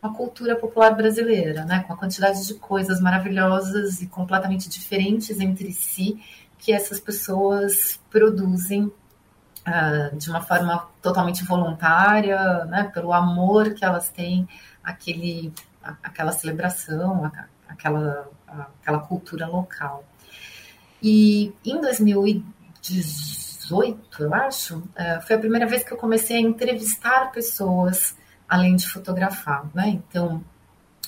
a 0.05 0.13
cultura 0.13 0.55
popular 0.55 0.95
brasileira, 0.95 1.65
né? 1.65 1.83
com 1.85 1.91
a 1.93 1.97
quantidade 1.97 2.45
de 2.45 2.53
coisas 2.55 3.01
maravilhosas 3.01 4.01
e 4.01 4.07
completamente 4.07 4.67
diferentes 4.69 5.39
entre 5.39 5.71
si 5.71 6.19
que 6.57 6.73
essas 6.73 6.99
pessoas 6.99 7.99
produzem 8.09 8.85
uh, 8.85 10.17
de 10.17 10.27
uma 10.29 10.41
forma 10.41 10.87
totalmente 11.01 11.43
voluntária, 11.43 12.65
né? 12.65 12.89
pelo 12.93 13.11
amor 13.13 13.73
que 13.73 13.85
elas 13.85 14.09
têm 14.09 14.47
àquele, 14.83 15.51
àquela 16.03 16.31
celebração, 16.31 17.31
àquela, 17.67 18.29
àquela 18.47 18.99
cultura 18.99 19.47
local. 19.47 20.03
E 21.01 21.51
em 21.63 21.81
2018, 21.81 24.23
eu 24.23 24.33
acho, 24.33 24.77
uh, 24.77 25.21
foi 25.25 25.35
a 25.35 25.39
primeira 25.39 25.67
vez 25.67 25.83
que 25.83 25.91
eu 25.91 25.97
comecei 25.97 26.37
a 26.37 26.41
entrevistar 26.41 27.31
pessoas 27.31 28.15
além 28.47 28.75
de 28.75 28.87
fotografar, 28.87 29.65
né? 29.73 29.89
Então, 29.89 30.43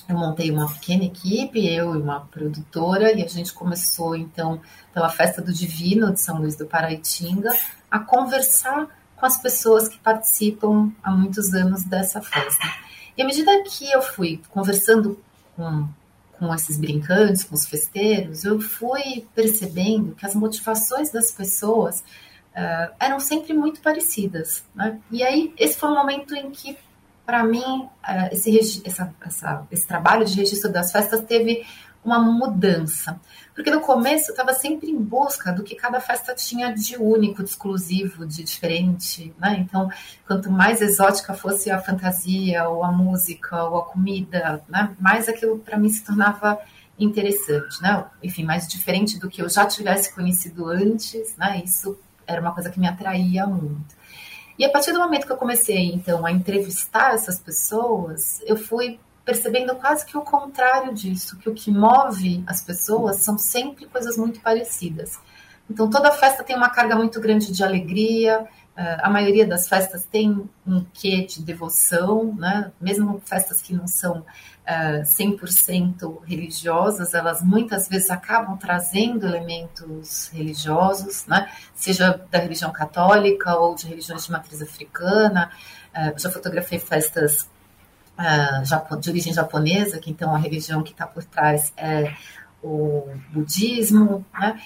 eu 0.08 0.16
montei 0.16 0.50
uma 0.50 0.72
pequena 0.72 1.04
equipe, 1.04 1.66
eu 1.66 1.94
e 1.94 1.98
uma 1.98 2.20
produtora, 2.20 3.12
e 3.12 3.22
a 3.22 3.28
gente 3.28 3.52
começou, 3.52 4.16
então, 4.16 4.60
pela 4.94 5.10
Festa 5.10 5.42
do 5.42 5.52
Divino 5.52 6.12
de 6.12 6.20
São 6.20 6.38
Luís 6.38 6.56
do 6.56 6.66
Paraitinga, 6.66 7.52
a 7.90 7.98
conversar 7.98 8.88
com 9.16 9.26
as 9.26 9.40
pessoas 9.40 9.88
que 9.88 9.98
participam 9.98 10.90
há 11.02 11.10
muitos 11.10 11.52
anos 11.52 11.84
dessa 11.84 12.22
festa. 12.22 12.66
E 13.16 13.22
à 13.22 13.26
medida 13.26 13.50
que 13.64 13.90
eu 13.90 14.00
fui 14.00 14.40
conversando 14.48 15.20
com, 15.56 15.88
com 16.38 16.54
esses 16.54 16.78
brincantes, 16.78 17.44
com 17.44 17.54
os 17.54 17.66
festeiros, 17.66 18.44
eu 18.44 18.60
fui 18.60 19.26
percebendo 19.34 20.14
que 20.14 20.24
as 20.24 20.34
motivações 20.34 21.10
das 21.10 21.32
pessoas 21.32 22.00
uh, 22.00 22.94
eram 22.98 23.18
sempre 23.18 23.52
muito 23.52 23.80
parecidas. 23.80 24.64
Né? 24.74 24.98
E 25.10 25.22
aí, 25.22 25.52
esse 25.58 25.76
foi 25.76 25.90
um 25.90 25.94
momento 25.94 26.34
em 26.34 26.50
que 26.50 26.78
para 27.28 27.44
mim, 27.44 27.86
é, 28.02 28.32
esse, 28.32 28.80
essa, 28.86 29.14
essa, 29.20 29.66
esse 29.70 29.86
trabalho 29.86 30.24
de 30.24 30.34
registro 30.34 30.72
das 30.72 30.90
festas 30.90 31.20
teve 31.26 31.62
uma 32.02 32.18
mudança. 32.18 33.20
Porque 33.54 33.70
no 33.70 33.82
começo 33.82 34.30
eu 34.30 34.32
estava 34.32 34.54
sempre 34.54 34.90
em 34.90 34.96
busca 34.96 35.52
do 35.52 35.62
que 35.62 35.74
cada 35.74 36.00
festa 36.00 36.34
tinha 36.34 36.72
de 36.72 36.96
único, 36.96 37.44
de 37.44 37.50
exclusivo, 37.50 38.24
de 38.24 38.42
diferente. 38.42 39.34
Né? 39.38 39.58
Então, 39.58 39.90
quanto 40.26 40.50
mais 40.50 40.80
exótica 40.80 41.34
fosse 41.34 41.70
a 41.70 41.78
fantasia, 41.78 42.66
ou 42.66 42.82
a 42.82 42.90
música, 42.90 43.62
ou 43.64 43.76
a 43.76 43.84
comida, 43.84 44.64
né? 44.66 44.96
mais 44.98 45.28
aquilo 45.28 45.58
para 45.58 45.76
mim 45.76 45.90
se 45.90 46.02
tornava 46.02 46.58
interessante. 46.98 47.82
Né? 47.82 48.06
Enfim, 48.22 48.42
mais 48.42 48.66
diferente 48.66 49.18
do 49.18 49.28
que 49.28 49.42
eu 49.42 49.50
já 49.50 49.66
tivesse 49.66 50.14
conhecido 50.14 50.66
antes. 50.70 51.36
Né? 51.36 51.60
Isso 51.62 51.98
era 52.26 52.40
uma 52.40 52.54
coisa 52.54 52.70
que 52.70 52.80
me 52.80 52.88
atraía 52.88 53.46
muito. 53.46 53.97
E 54.58 54.64
a 54.64 54.70
partir 54.70 54.92
do 54.92 54.98
momento 54.98 55.24
que 55.24 55.32
eu 55.32 55.36
comecei, 55.36 55.92
então, 55.92 56.26
a 56.26 56.32
entrevistar 56.32 57.14
essas 57.14 57.38
pessoas, 57.38 58.42
eu 58.44 58.56
fui 58.56 58.98
percebendo 59.24 59.74
quase 59.76 60.04
que 60.04 60.16
o 60.16 60.22
contrário 60.22 60.92
disso, 60.92 61.38
que 61.38 61.48
o 61.48 61.54
que 61.54 61.70
move 61.70 62.42
as 62.46 62.62
pessoas 62.62 63.16
são 63.16 63.38
sempre 63.38 63.86
coisas 63.86 64.16
muito 64.16 64.40
parecidas. 64.40 65.18
Então, 65.70 65.88
toda 65.88 66.10
festa 66.10 66.42
tem 66.42 66.56
uma 66.56 66.70
carga 66.70 66.96
muito 66.96 67.20
grande 67.20 67.52
de 67.52 67.62
alegria, 67.62 68.48
eh, 68.74 68.98
a 69.00 69.10
maioria 69.10 69.46
das 69.46 69.68
festas 69.68 70.04
tem 70.10 70.48
um 70.66 70.84
quê 70.94 71.26
de 71.26 71.42
devoção, 71.42 72.34
né? 72.34 72.72
mesmo 72.80 73.20
festas 73.24 73.60
que 73.60 73.74
não 73.74 73.86
são 73.86 74.24
100% 74.68 76.02
uh, 76.02 76.22
religiosas, 76.26 77.14
elas 77.14 77.42
muitas 77.42 77.88
vezes 77.88 78.10
acabam 78.10 78.56
trazendo 78.58 79.26
elementos 79.26 80.28
religiosos, 80.32 81.26
né? 81.26 81.50
seja 81.74 82.20
da 82.30 82.38
religião 82.38 82.70
católica 82.70 83.54
ou 83.56 83.74
de 83.74 83.86
religiões 83.86 84.26
de 84.26 84.32
matriz 84.32 84.60
africana. 84.60 85.50
Uh, 85.94 86.18
já 86.18 86.30
fotografei 86.30 86.78
festas 86.78 87.48
uh, 88.18 88.96
de 89.00 89.10
origem 89.10 89.32
japonesa, 89.32 89.98
que 89.98 90.10
então 90.10 90.34
a 90.34 90.38
religião 90.38 90.82
que 90.82 90.92
está 90.92 91.06
por 91.06 91.24
trás 91.24 91.72
é 91.76 92.12
o 92.62 93.08
budismo, 93.30 94.26
né? 94.34 94.60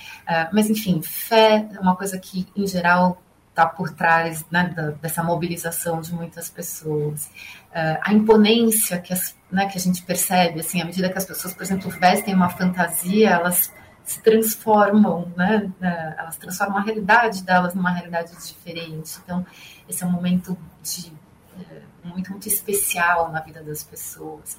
mas 0.50 0.70
enfim, 0.70 1.02
fé 1.02 1.68
é 1.74 1.78
uma 1.78 1.94
coisa 1.94 2.18
que 2.18 2.48
em 2.56 2.66
geral 2.66 3.22
está 3.52 3.66
por 3.66 3.90
trás 3.90 4.44
né, 4.50 4.72
da, 4.74 4.90
dessa 4.92 5.22
mobilização 5.22 6.00
de 6.00 6.12
muitas 6.14 6.48
pessoas. 6.48 7.26
Uh, 7.70 8.00
a 8.02 8.12
imponência 8.12 8.98
que, 8.98 9.12
as, 9.12 9.36
né, 9.50 9.66
que 9.66 9.76
a 9.78 9.80
gente 9.80 10.02
percebe, 10.02 10.60
assim, 10.60 10.80
à 10.80 10.84
medida 10.84 11.10
que 11.10 11.18
as 11.18 11.24
pessoas, 11.24 11.54
por 11.54 11.62
exemplo, 11.62 11.90
vestem 11.90 12.34
uma 12.34 12.48
fantasia, 12.48 13.30
elas 13.30 13.70
se 14.04 14.20
transformam, 14.20 15.30
né, 15.36 15.70
elas 16.18 16.36
transformam 16.36 16.78
a 16.78 16.82
realidade 16.82 17.44
delas 17.44 17.74
numa 17.74 17.90
realidade 17.90 18.32
diferente. 18.32 19.20
Então, 19.22 19.46
esse 19.88 20.02
é 20.02 20.06
um 20.06 20.10
momento 20.10 20.56
de, 20.82 21.12
uh, 21.56 22.08
muito, 22.08 22.30
muito 22.30 22.48
especial 22.48 23.30
na 23.30 23.40
vida 23.40 23.62
das 23.62 23.84
pessoas. 23.84 24.58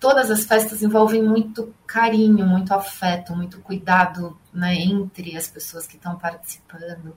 Todas 0.00 0.30
as 0.30 0.44
festas 0.44 0.82
envolvem 0.82 1.22
muito 1.22 1.74
carinho, 1.86 2.46
muito 2.46 2.74
afeto, 2.74 3.34
muito 3.36 3.60
cuidado 3.60 4.36
né, 4.52 4.74
entre 4.74 5.36
as 5.36 5.46
pessoas 5.46 5.86
que 5.86 5.96
estão 5.96 6.16
participando 6.16 7.14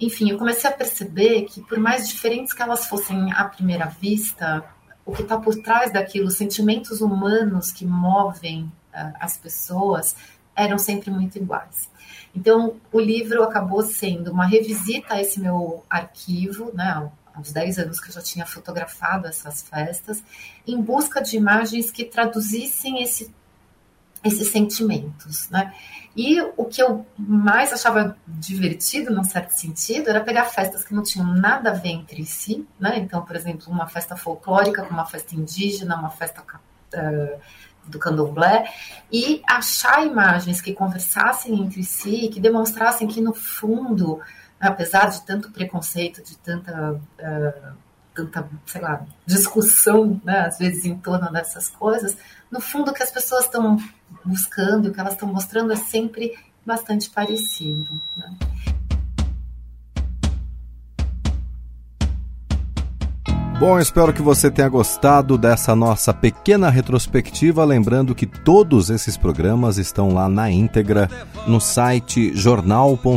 enfim, 0.00 0.30
eu 0.30 0.38
comecei 0.38 0.68
a 0.68 0.72
perceber 0.72 1.42
que, 1.42 1.60
por 1.62 1.78
mais 1.78 2.08
diferentes 2.08 2.52
que 2.52 2.62
elas 2.62 2.86
fossem 2.86 3.32
à 3.32 3.44
primeira 3.44 3.86
vista, 3.86 4.64
o 5.04 5.12
que 5.12 5.22
está 5.22 5.38
por 5.38 5.54
trás 5.56 5.92
daquilo, 5.92 6.28
os 6.28 6.36
sentimentos 6.36 7.00
humanos 7.00 7.70
que 7.70 7.84
movem 7.84 8.64
uh, 8.64 9.12
as 9.20 9.36
pessoas, 9.36 10.16
eram 10.56 10.78
sempre 10.78 11.10
muito 11.10 11.36
iguais. 11.36 11.90
Então, 12.34 12.76
o 12.92 13.00
livro 13.00 13.42
acabou 13.42 13.82
sendo 13.82 14.32
uma 14.32 14.46
revisita 14.46 15.14
a 15.14 15.20
esse 15.20 15.40
meu 15.40 15.84
arquivo, 15.88 16.72
né, 16.74 17.10
uns 17.38 17.52
10 17.52 17.78
anos 17.78 18.00
que 18.00 18.08
eu 18.08 18.14
já 18.14 18.22
tinha 18.22 18.46
fotografado 18.46 19.26
essas 19.26 19.62
festas, 19.62 20.22
em 20.66 20.80
busca 20.80 21.20
de 21.20 21.36
imagens 21.36 21.90
que 21.90 22.04
traduzissem 22.04 23.02
esse, 23.02 23.34
esses 24.24 24.50
sentimentos. 24.50 25.48
Né? 25.50 25.72
E 26.16 26.40
o 26.56 26.64
que 26.64 26.82
eu 26.82 27.04
mais 27.18 27.72
achava 27.72 28.16
divertido, 28.26 29.12
num 29.12 29.24
certo 29.24 29.50
sentido, 29.50 30.08
era 30.08 30.20
pegar 30.20 30.44
festas 30.44 30.84
que 30.84 30.94
não 30.94 31.02
tinham 31.02 31.26
nada 31.26 31.70
a 31.70 31.74
ver 31.74 31.90
entre 31.90 32.24
si. 32.24 32.66
Né? 32.78 32.98
Então, 32.98 33.24
por 33.24 33.36
exemplo, 33.36 33.72
uma 33.72 33.86
festa 33.86 34.16
folclórica 34.16 34.82
com 34.82 34.94
uma 34.94 35.06
festa 35.06 35.34
indígena, 35.34 35.96
uma 35.96 36.10
festa. 36.10 36.42
Uh, 36.94 37.38
do 37.86 37.98
candomblé 37.98 38.64
e 39.12 39.42
achar 39.46 40.06
imagens 40.06 40.60
que 40.60 40.72
conversassem 40.72 41.60
entre 41.60 41.82
si, 41.82 42.28
que 42.28 42.40
demonstrassem 42.40 43.06
que 43.06 43.20
no 43.20 43.34
fundo, 43.34 44.20
apesar 44.58 45.10
de 45.10 45.20
tanto 45.22 45.50
preconceito, 45.50 46.22
de 46.22 46.36
tanta, 46.38 46.92
uh, 46.92 47.76
tanta 48.14 48.48
sei 48.66 48.80
lá, 48.80 49.04
discussão, 49.26 50.20
né, 50.24 50.40
às 50.40 50.58
vezes 50.58 50.84
em 50.84 50.96
torno 50.96 51.30
dessas 51.32 51.68
coisas, 51.68 52.16
no 52.50 52.60
fundo 52.60 52.90
o 52.90 52.94
que 52.94 53.02
as 53.02 53.10
pessoas 53.10 53.44
estão 53.44 53.76
buscando, 54.24 54.88
o 54.88 54.92
que 54.92 55.00
elas 55.00 55.14
estão 55.14 55.28
mostrando 55.28 55.72
é 55.72 55.76
sempre 55.76 56.32
bastante 56.64 57.10
parecido. 57.10 58.00
Né? 58.16 58.34
Bom, 63.58 63.78
espero 63.78 64.12
que 64.12 64.20
você 64.20 64.50
tenha 64.50 64.68
gostado 64.68 65.38
dessa 65.38 65.76
nossa 65.76 66.12
pequena 66.12 66.68
retrospectiva. 66.68 67.64
Lembrando 67.64 68.14
que 68.14 68.26
todos 68.26 68.90
esses 68.90 69.16
programas 69.16 69.78
estão 69.78 70.12
lá 70.12 70.28
na 70.28 70.50
íntegra 70.50 71.08
no 71.46 71.60
site 71.60 72.36
jornal.usp.br. 72.36 73.14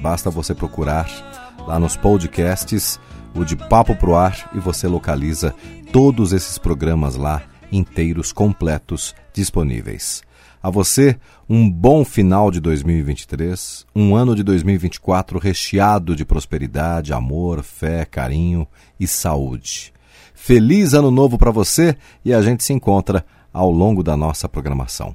Basta 0.00 0.30
você 0.30 0.54
procurar 0.54 1.29
lá 1.66 1.78
nos 1.78 1.96
podcasts 1.96 2.98
o 3.34 3.44
de 3.44 3.56
Papo 3.56 3.94
Pro 3.94 4.16
Ar 4.16 4.50
e 4.54 4.58
você 4.58 4.88
localiza 4.88 5.54
todos 5.92 6.32
esses 6.32 6.58
programas 6.58 7.14
lá 7.14 7.42
inteiros, 7.70 8.32
completos, 8.32 9.14
disponíveis. 9.32 10.22
A 10.62 10.68
você, 10.68 11.18
um 11.48 11.70
bom 11.70 12.04
final 12.04 12.50
de 12.50 12.60
2023, 12.60 13.86
um 13.94 14.14
ano 14.14 14.36
de 14.36 14.42
2024 14.42 15.38
recheado 15.38 16.14
de 16.14 16.24
prosperidade, 16.24 17.12
amor, 17.12 17.62
fé, 17.62 18.04
carinho 18.04 18.66
e 18.98 19.06
saúde. 19.06 19.92
Feliz 20.34 20.92
ano 20.92 21.10
novo 21.10 21.38
para 21.38 21.50
você 21.50 21.96
e 22.24 22.34
a 22.34 22.42
gente 22.42 22.64
se 22.64 22.72
encontra 22.72 23.24
ao 23.52 23.70
longo 23.70 24.02
da 24.02 24.16
nossa 24.16 24.48
programação. 24.48 25.14